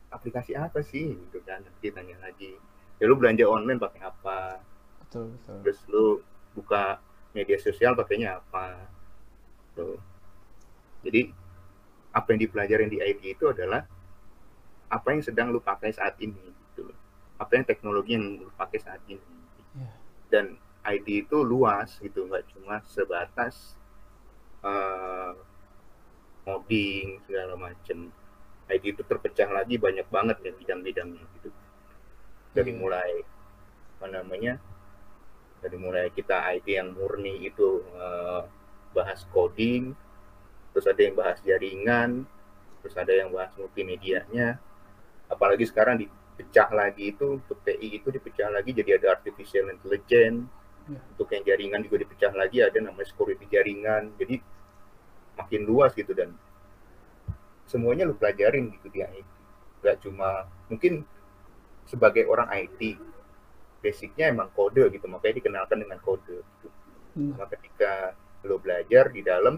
aplikasi 0.07 0.55
apa 0.55 0.79
sih? 0.81 1.13
Gitu 1.19 1.43
kan 1.43 1.59
nanti 1.61 1.91
tanya 1.91 2.15
lagi 2.23 2.55
ya 2.97 3.05
lu 3.05 3.15
belanja 3.17 3.45
online 3.45 3.79
pakai 3.79 4.01
apa? 4.05 4.61
Betul, 5.05 5.33
betul. 5.37 5.57
terus 5.63 5.79
lu 5.87 6.05
buka 6.57 6.99
media 7.31 7.57
sosial 7.61 7.93
pakainya 7.93 8.41
apa? 8.41 8.89
Tuh 9.77 9.97
jadi 11.05 11.29
apa 12.11 12.33
yang 12.33 12.41
dipelajarin 12.49 12.89
di 12.89 12.97
IT 12.97 13.21
itu 13.37 13.45
adalah 13.53 13.85
apa 14.89 15.07
yang 15.13 15.21
sedang 15.21 15.53
lu 15.53 15.61
pakai 15.61 15.93
saat 15.93 16.17
ini 16.17 16.39
gitu 16.73 16.89
apa 17.37 17.51
yang 17.53 17.65
teknologi 17.69 18.17
yang 18.17 18.41
lu 18.41 18.49
pakai 18.57 18.79
saat 18.81 19.01
ini. 19.05 19.21
Iya. 19.77 19.91
dan 20.33 20.45
IT 20.87 21.27
itu 21.29 21.37
luas 21.43 21.99
gitu. 22.01 22.25
Nggak 22.25 22.49
cuma 22.55 22.81
sebatas 22.87 23.77
eh, 24.65 25.33
coding 26.47 27.21
segala 27.27 27.53
macem. 27.59 28.09
IT 28.67 28.83
itu 28.83 29.01
terpecah 29.05 29.47
lagi 29.47 29.79
banyak 29.79 30.07
banget 30.11 30.37
ya 30.43 30.51
bidang-bidangnya 30.51 31.23
gitu 31.39 31.49
dari 32.57 32.73
mulai 32.73 33.11
apa 33.97 34.07
namanya 34.09 34.57
dari 35.61 35.77
mulai 35.77 36.09
kita 36.13 36.49
IT 36.57 36.65
yang 36.69 36.97
murni 36.97 37.45
itu 37.45 37.85
eh, 37.97 38.41
bahas 38.97 39.21
coding 39.29 39.93
terus 40.73 40.85
ada 40.89 41.01
yang 41.01 41.15
bahas 41.17 41.37
jaringan 41.45 42.25
terus 42.81 42.95
ada 42.95 43.11
yang 43.11 43.33
bahas 43.33 43.51
multimedianya. 43.57 44.61
Apalagi 45.27 45.67
sekarang 45.67 45.99
dipecah 45.99 46.71
lagi 46.71 47.11
itu 47.11 47.41
untuk 47.41 47.59
TI 47.67 47.99
itu 47.99 48.07
dipecah 48.13 48.47
lagi 48.47 48.71
jadi 48.71 49.01
ada 49.01 49.17
artificial 49.17 49.69
intelligence. 49.73 50.47
Ya. 50.87 51.03
untuk 51.11 51.27
yang 51.35 51.43
jaringan 51.43 51.83
juga 51.83 52.07
dipecah 52.07 52.31
lagi 52.31 52.63
ada 52.63 52.79
namanya 52.79 53.11
security 53.11 53.43
jaringan. 53.51 54.15
Jadi 54.15 54.39
makin 55.35 55.61
luas 55.67 55.91
gitu 55.91 56.15
dan 56.15 56.31
semuanya 57.67 58.07
lu 58.07 58.15
pelajarin 58.15 58.71
gitu 58.71 58.87
di 58.87 59.03
IT 59.03 59.27
gak 59.83 59.99
cuma 59.99 60.47
mungkin 60.71 61.03
sebagai 61.87 62.27
orang 62.27 62.51
IT 62.51 62.99
basicnya 63.79 64.33
emang 64.33 64.51
kode 64.51 64.89
gitu 64.91 65.05
makanya 65.07 65.35
dikenalkan 65.39 65.77
dengan 65.79 65.99
kode 66.03 66.37
gitu. 66.43 66.67
Benar. 67.15 67.35
Nah, 67.39 67.47
ketika 67.49 67.91
lo 68.45 68.59
belajar 68.61 69.09
di 69.09 69.21
dalam 69.25 69.57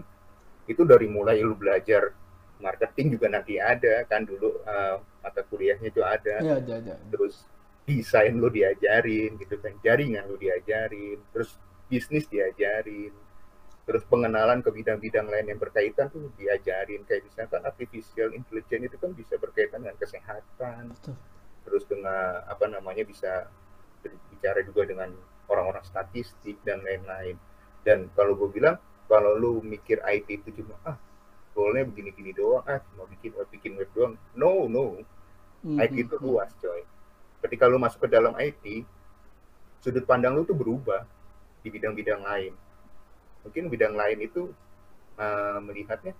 itu 0.64 0.82
dari 0.86 1.06
mulai 1.10 1.42
lo 1.42 1.58
belajar 1.58 2.14
marketing 2.60 3.16
juga 3.18 3.26
nanti 3.32 3.56
ada 3.56 4.04
kan 4.06 4.22
dulu 4.24 4.60
eh, 4.62 4.96
mata 5.20 5.42
kuliahnya 5.44 5.88
itu 5.90 6.00
ada 6.04 6.36
Iya, 6.40 6.54
ada, 6.60 6.72
ada. 6.80 6.94
terus 7.10 7.44
desain 7.88 8.36
lo 8.36 8.48
diajarin 8.52 9.34
gitu 9.40 9.56
kan 9.58 9.74
jaringan 9.82 10.28
lo 10.28 10.36
diajarin 10.36 11.18
terus 11.32 11.56
bisnis 11.90 12.28
diajarin 12.30 13.10
terus 13.88 14.06
pengenalan 14.06 14.62
ke 14.62 14.70
bidang-bidang 14.70 15.26
lain 15.26 15.50
yang 15.50 15.58
berkaitan 15.58 16.06
tuh 16.12 16.30
diajarin 16.38 17.02
kayak 17.08 17.26
misalkan 17.26 17.64
artificial 17.66 18.30
intelligence 18.30 18.84
itu 18.92 18.96
kan 19.00 19.10
bisa 19.16 19.34
berkaitan 19.40 19.82
dengan 19.82 19.98
kesehatan 19.98 20.94
Betul. 20.94 21.16
Terus 21.70 21.86
dengan 21.86 22.42
apa 22.50 22.66
namanya 22.66 23.06
bisa 23.06 23.46
bicara 24.02 24.66
juga 24.66 24.90
dengan 24.90 25.14
orang-orang 25.46 25.86
statistik 25.86 26.58
dan 26.66 26.82
lain-lain 26.82 27.38
dan 27.86 28.10
kalau 28.18 28.34
gue 28.34 28.50
bilang 28.50 28.74
kalau 29.06 29.38
lu 29.38 29.62
mikir 29.62 30.02
IT 30.02 30.42
itu 30.42 30.50
cuma 30.62 30.74
ah 30.82 30.98
goalnya 31.54 31.86
begini-gini 31.86 32.34
doang 32.34 32.66
ah 32.66 32.82
cuma 32.90 33.06
bikin 33.06 33.30
web 33.38 33.46
bikin 33.54 33.78
web 33.78 33.90
doang 33.94 34.18
no 34.34 34.66
no 34.66 34.98
Hmm, 35.60 35.76
IT 35.76 35.92
hmm, 35.92 36.04
itu 36.08 36.16
hmm. 36.16 36.24
luas 36.24 36.48
coy 36.56 36.80
ketika 37.44 37.68
lu 37.68 37.76
masuk 37.76 38.08
ke 38.08 38.16
dalam 38.16 38.32
IT 38.40 38.64
sudut 39.84 40.04
pandang 40.08 40.32
lu 40.36 40.44
tuh 40.44 40.56
berubah 40.56 41.04
di 41.60 41.68
bidang-bidang 41.68 42.20
lain. 42.24 42.52
Mungkin 43.44 43.72
bidang 43.72 43.96
lain 43.96 44.18
itu 44.20 44.52
uh, 45.16 45.58
melihatnya, 45.64 46.12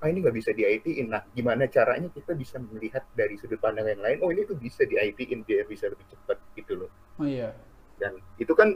ah 0.00 0.06
ini 0.10 0.18
nggak 0.22 0.36
bisa 0.36 0.50
di 0.50 0.62
IT-in. 0.66 1.10
Nah, 1.10 1.22
gimana 1.30 1.66
caranya 1.70 2.10
kita 2.10 2.34
bisa 2.34 2.58
melihat 2.58 3.06
dari 3.14 3.38
sudut 3.38 3.58
pandang 3.58 3.86
yang 3.90 4.02
lain, 4.02 4.18
oh 4.22 4.30
ini 4.30 4.46
tuh 4.46 4.58
bisa 4.58 4.82
di 4.88 4.98
IT-in, 4.98 5.46
biar 5.46 5.66
bisa 5.68 5.90
lebih 5.90 6.06
cepat 6.10 6.38
gitu 6.58 6.86
loh. 6.86 6.90
Oh 7.18 7.26
iya. 7.28 7.54
Dan 7.98 8.18
itu 8.36 8.52
kan 8.54 8.74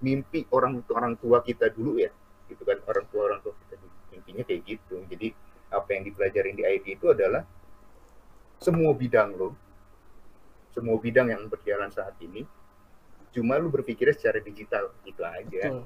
mimpi 0.00 0.46
orang 0.54 0.80
orang 0.94 1.18
tua 1.20 1.42
kita 1.44 1.68
dulu 1.72 2.00
ya, 2.00 2.10
gitu 2.48 2.62
kan 2.64 2.80
orang 2.86 3.04
tua 3.10 3.22
orang 3.28 3.40
tua 3.44 3.52
kita 3.66 3.74
mimpinya 4.14 4.42
kayak 4.46 4.62
gitu. 4.64 5.02
Jadi 5.10 5.28
apa 5.70 5.88
yang 5.94 6.02
dipelajarin 6.06 6.54
di 6.58 6.64
IT 6.66 6.86
itu 6.98 7.06
adalah 7.12 7.42
semua 8.60 8.92
bidang 8.92 9.36
lo, 9.36 9.54
semua 10.70 10.96
bidang 10.98 11.30
yang 11.34 11.42
berjalan 11.50 11.90
saat 11.90 12.14
ini 12.22 12.46
cuma 13.30 13.58
lu 13.62 13.70
berpikirnya 13.70 14.14
secara 14.14 14.42
digital 14.42 14.90
gitu 15.06 15.22
aja 15.22 15.62
betul 15.62 15.82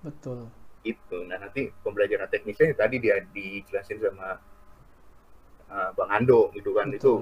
betul 0.00 0.40
itu 0.82 1.18
nah 1.30 1.38
nanti 1.38 1.70
pembelajaran 1.86 2.26
teknisnya 2.26 2.74
tadi 2.74 2.98
dia 2.98 3.22
dijelasin 3.22 4.02
sama 4.02 4.42
uh, 5.72 5.90
bang 5.96 6.10
Ando 6.12 6.52
gitu 6.52 6.76
kan. 6.76 6.90
Betul. 6.92 6.98
itu 6.98 7.12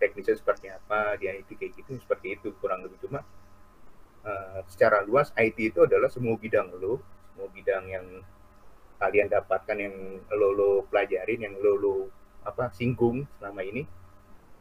teknisnya 0.00 0.36
seperti 0.40 0.66
apa 0.72 1.20
di 1.20 1.28
IT 1.28 1.48
kayak 1.60 1.72
gitu 1.76 2.00
seperti 2.00 2.40
itu 2.40 2.48
kurang 2.58 2.82
lebih. 2.82 2.98
Cuma 3.04 3.20
uh, 4.24 4.60
secara 4.66 5.04
luas 5.04 5.30
IT 5.36 5.58
itu 5.60 5.84
adalah 5.84 6.08
semua 6.08 6.34
bidang 6.40 6.72
lo 6.80 6.98
semua 7.30 7.48
bidang 7.52 7.84
yang 7.86 8.06
kalian 9.00 9.28
dapatkan 9.32 9.76
yang 9.80 9.94
lo 10.32 10.48
lo 10.52 10.70
pelajarin 10.88 11.40
yang 11.44 11.54
lo 11.56 11.72
lo 11.76 11.94
apa 12.44 12.72
singgung 12.72 13.28
selama 13.38 13.60
ini. 13.62 13.84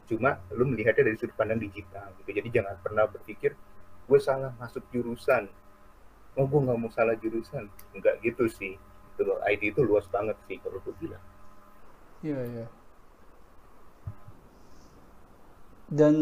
Cuma 0.10 0.42
lu 0.52 0.66
melihatnya 0.66 1.06
dari 1.06 1.18
sudut 1.22 1.38
pandang 1.38 1.62
digital 1.62 2.12
gitu. 2.22 2.30
Jadi 2.34 2.50
jangan 2.52 2.76
pernah 2.82 3.06
berpikir 3.08 3.56
gue 4.10 4.20
salah 4.20 4.50
masuk 4.58 4.82
jurusan 4.90 5.46
oh 6.38 6.46
gue 6.46 6.60
nggak 6.60 6.78
mau 6.78 6.92
salah 6.94 7.16
jurusan. 7.18 7.66
Enggak 7.96 8.22
gitu 8.22 8.46
sih. 8.52 8.78
Itu 9.16 9.22
loh 9.26 9.40
ID 9.48 9.74
itu 9.74 9.82
luas 9.82 10.06
banget 10.12 10.38
sih 10.46 10.62
kalau 10.62 10.78
gue 10.84 10.94
bilang. 11.02 11.24
Iya 12.22 12.40
iya. 12.46 12.68
Dan 15.90 16.16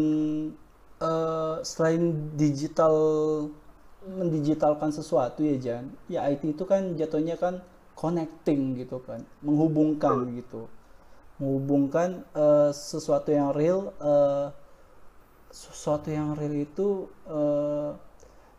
uh, 1.02 1.60
selain 1.60 2.32
digital 2.38 2.94
mendigitalkan 4.08 4.94
sesuatu 4.94 5.44
ya 5.44 5.58
Jan 5.58 5.92
ya 6.08 6.24
IT 6.30 6.56
itu 6.56 6.64
kan 6.64 6.96
jatuhnya 6.96 7.36
kan 7.36 7.60
connecting 7.98 8.78
gitu 8.78 9.02
kan. 9.02 9.26
Menghubungkan 9.44 10.24
oh. 10.24 10.32
gitu. 10.32 10.62
Menghubungkan 11.38 12.26
uh, 12.34 12.70
sesuatu 12.70 13.30
yang 13.30 13.52
real 13.54 13.94
uh, 13.98 14.50
sesuatu 15.50 16.12
yang 16.12 16.36
real 16.36 16.54
itu 16.54 17.08
uh, 17.26 17.94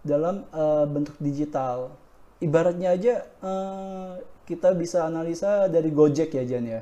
dalam 0.09 0.49
uh, 0.49 0.89
bentuk 0.89 1.13
digital. 1.21 1.93
Ibaratnya 2.41 2.97
aja 2.97 3.13
uh, 3.45 4.17
kita 4.49 4.73
bisa 4.73 5.05
analisa 5.05 5.69
dari 5.69 5.93
Gojek 5.93 6.33
ya 6.33 6.43
Jan 6.49 6.65
ya. 6.65 6.81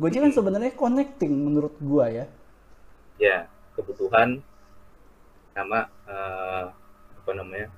Gojek 0.00 0.24
kan 0.24 0.32
sebenarnya 0.32 0.72
connecting 0.72 1.36
menurut 1.36 1.76
gua 1.76 2.08
ya. 2.08 2.24
Ya 3.20 3.44
kebutuhan 3.76 4.40
sama 5.52 5.92
uh, 6.08 6.72
apa 7.20 7.30
namanya 7.36 7.68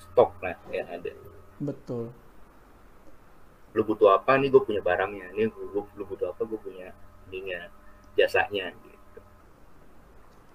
stok 0.00 0.32
lah 0.40 0.56
yang 0.72 0.88
ada. 0.88 1.12
Betul. 1.60 2.08
Lu 3.76 3.82
butuh 3.84 4.16
apa 4.16 4.40
nih 4.40 4.48
gue 4.48 4.62
punya 4.64 4.80
barangnya. 4.80 5.32
Ini 5.36 5.52
lu, 5.52 5.84
lu 5.84 6.04
butuh 6.08 6.32
apa 6.32 6.42
gue 6.48 6.56
punya 6.56 6.92
ininya 7.28 7.68
jasanya 8.16 8.72
gitu. 8.72 9.20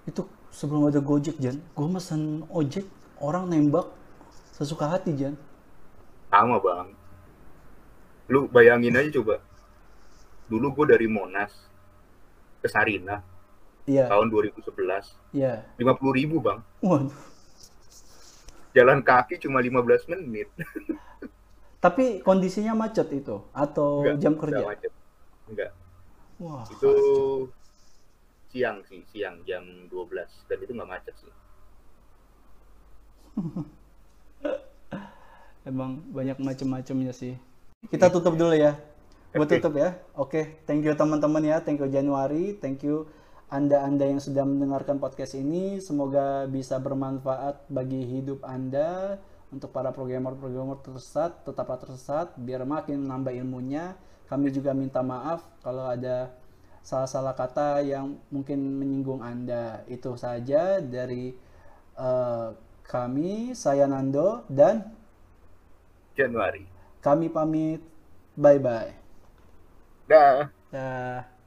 Itu 0.06 0.22
sebelum 0.50 0.90
ada 0.90 0.98
gojek 0.98 1.38
Jan 1.38 1.62
gue 1.62 1.86
mesen 1.86 2.42
ojek 2.50 2.86
orang 3.20 3.50
nembak 3.50 3.90
sesuka 4.54 4.86
hati 4.88 5.14
Jan 5.14 5.34
sama 6.28 6.58
bang 6.60 6.88
lu 8.28 8.46
bayangin 8.50 8.98
aja 8.98 9.20
coba 9.20 9.40
dulu 10.48 10.72
gue 10.82 10.96
dari 10.96 11.06
Monas 11.08 11.52
ke 12.60 12.68
Sarina 12.68 13.24
iya. 13.88 14.08
tahun 14.08 14.28
2011 14.28 15.34
iya. 15.36 15.64
lima 15.80 15.96
puluh 15.96 16.12
ribu 16.16 16.40
bang 16.40 16.60
Waduh. 16.84 17.14
jalan 18.76 19.00
kaki 19.00 19.40
cuma 19.40 19.64
15 19.64 20.12
menit 20.12 20.48
Tapi 21.78 22.18
kondisinya 22.26 22.74
macet 22.74 23.06
itu 23.14 23.38
atau 23.54 24.02
enggak, 24.02 24.18
jam 24.18 24.34
kerja? 24.34 24.56
Enggak 24.58 24.70
macet. 24.74 24.92
Enggak. 25.46 25.70
Wah. 26.42 26.64
Itu 26.66 26.90
siang 28.50 28.82
sih, 28.90 29.06
siang 29.14 29.46
jam 29.46 29.62
12 29.86 30.50
dan 30.50 30.58
itu 30.58 30.72
nggak 30.74 30.90
macet 30.90 31.14
sih. 31.22 31.30
Emang 35.68 36.00
banyak 36.10 36.40
macam-macamnya 36.40 37.12
sih. 37.12 37.36
Kita 37.88 38.08
tutup 38.08 38.34
dulu 38.34 38.56
ya. 38.56 38.74
Buat 39.36 39.52
tutup 39.52 39.76
ya. 39.76 40.00
Oke, 40.16 40.16
okay. 40.16 40.44
thank 40.64 40.82
you 40.82 40.96
teman-teman 40.96 41.44
ya. 41.44 41.60
Thank 41.60 41.84
you 41.84 41.88
Januari, 41.92 42.56
thank 42.56 42.80
you 42.82 43.06
anda-anda 43.48 44.04
yang 44.04 44.20
sudah 44.20 44.44
mendengarkan 44.44 45.00
podcast 45.00 45.32
ini. 45.32 45.80
Semoga 45.80 46.44
bisa 46.44 46.76
bermanfaat 46.76 47.64
bagi 47.72 48.04
hidup 48.04 48.44
Anda 48.44 49.16
untuk 49.48 49.72
para 49.72 49.88
programmer-programmer 49.88 50.84
tersesat 50.84 51.48
tetaplah 51.48 51.80
tersesat 51.80 52.36
biar 52.36 52.68
makin 52.68 53.08
menambah 53.08 53.32
ilmunya 53.32 53.96
kami 54.28 54.52
juga 54.52 54.76
minta 54.76 55.00
maaf 55.00 55.40
kalau 55.64 55.88
ada 55.88 56.36
salah-salah 56.84 57.32
kata 57.32 57.80
yang 57.80 58.20
mungkin 58.28 58.60
menyinggung 58.60 59.24
anda 59.24 59.80
itu 59.88 60.12
saja 60.20 60.84
dari 60.84 61.32
uh, 61.96 62.52
kami 62.88 63.52
saya 63.52 63.84
Nando 63.84 64.48
dan 64.48 64.88
Januari. 66.16 66.64
kami 67.04 67.28
pamit. 67.28 67.84
Bye 68.34 68.58
bye 68.58 68.96
dah. 70.08 70.48
Dah 70.72 71.37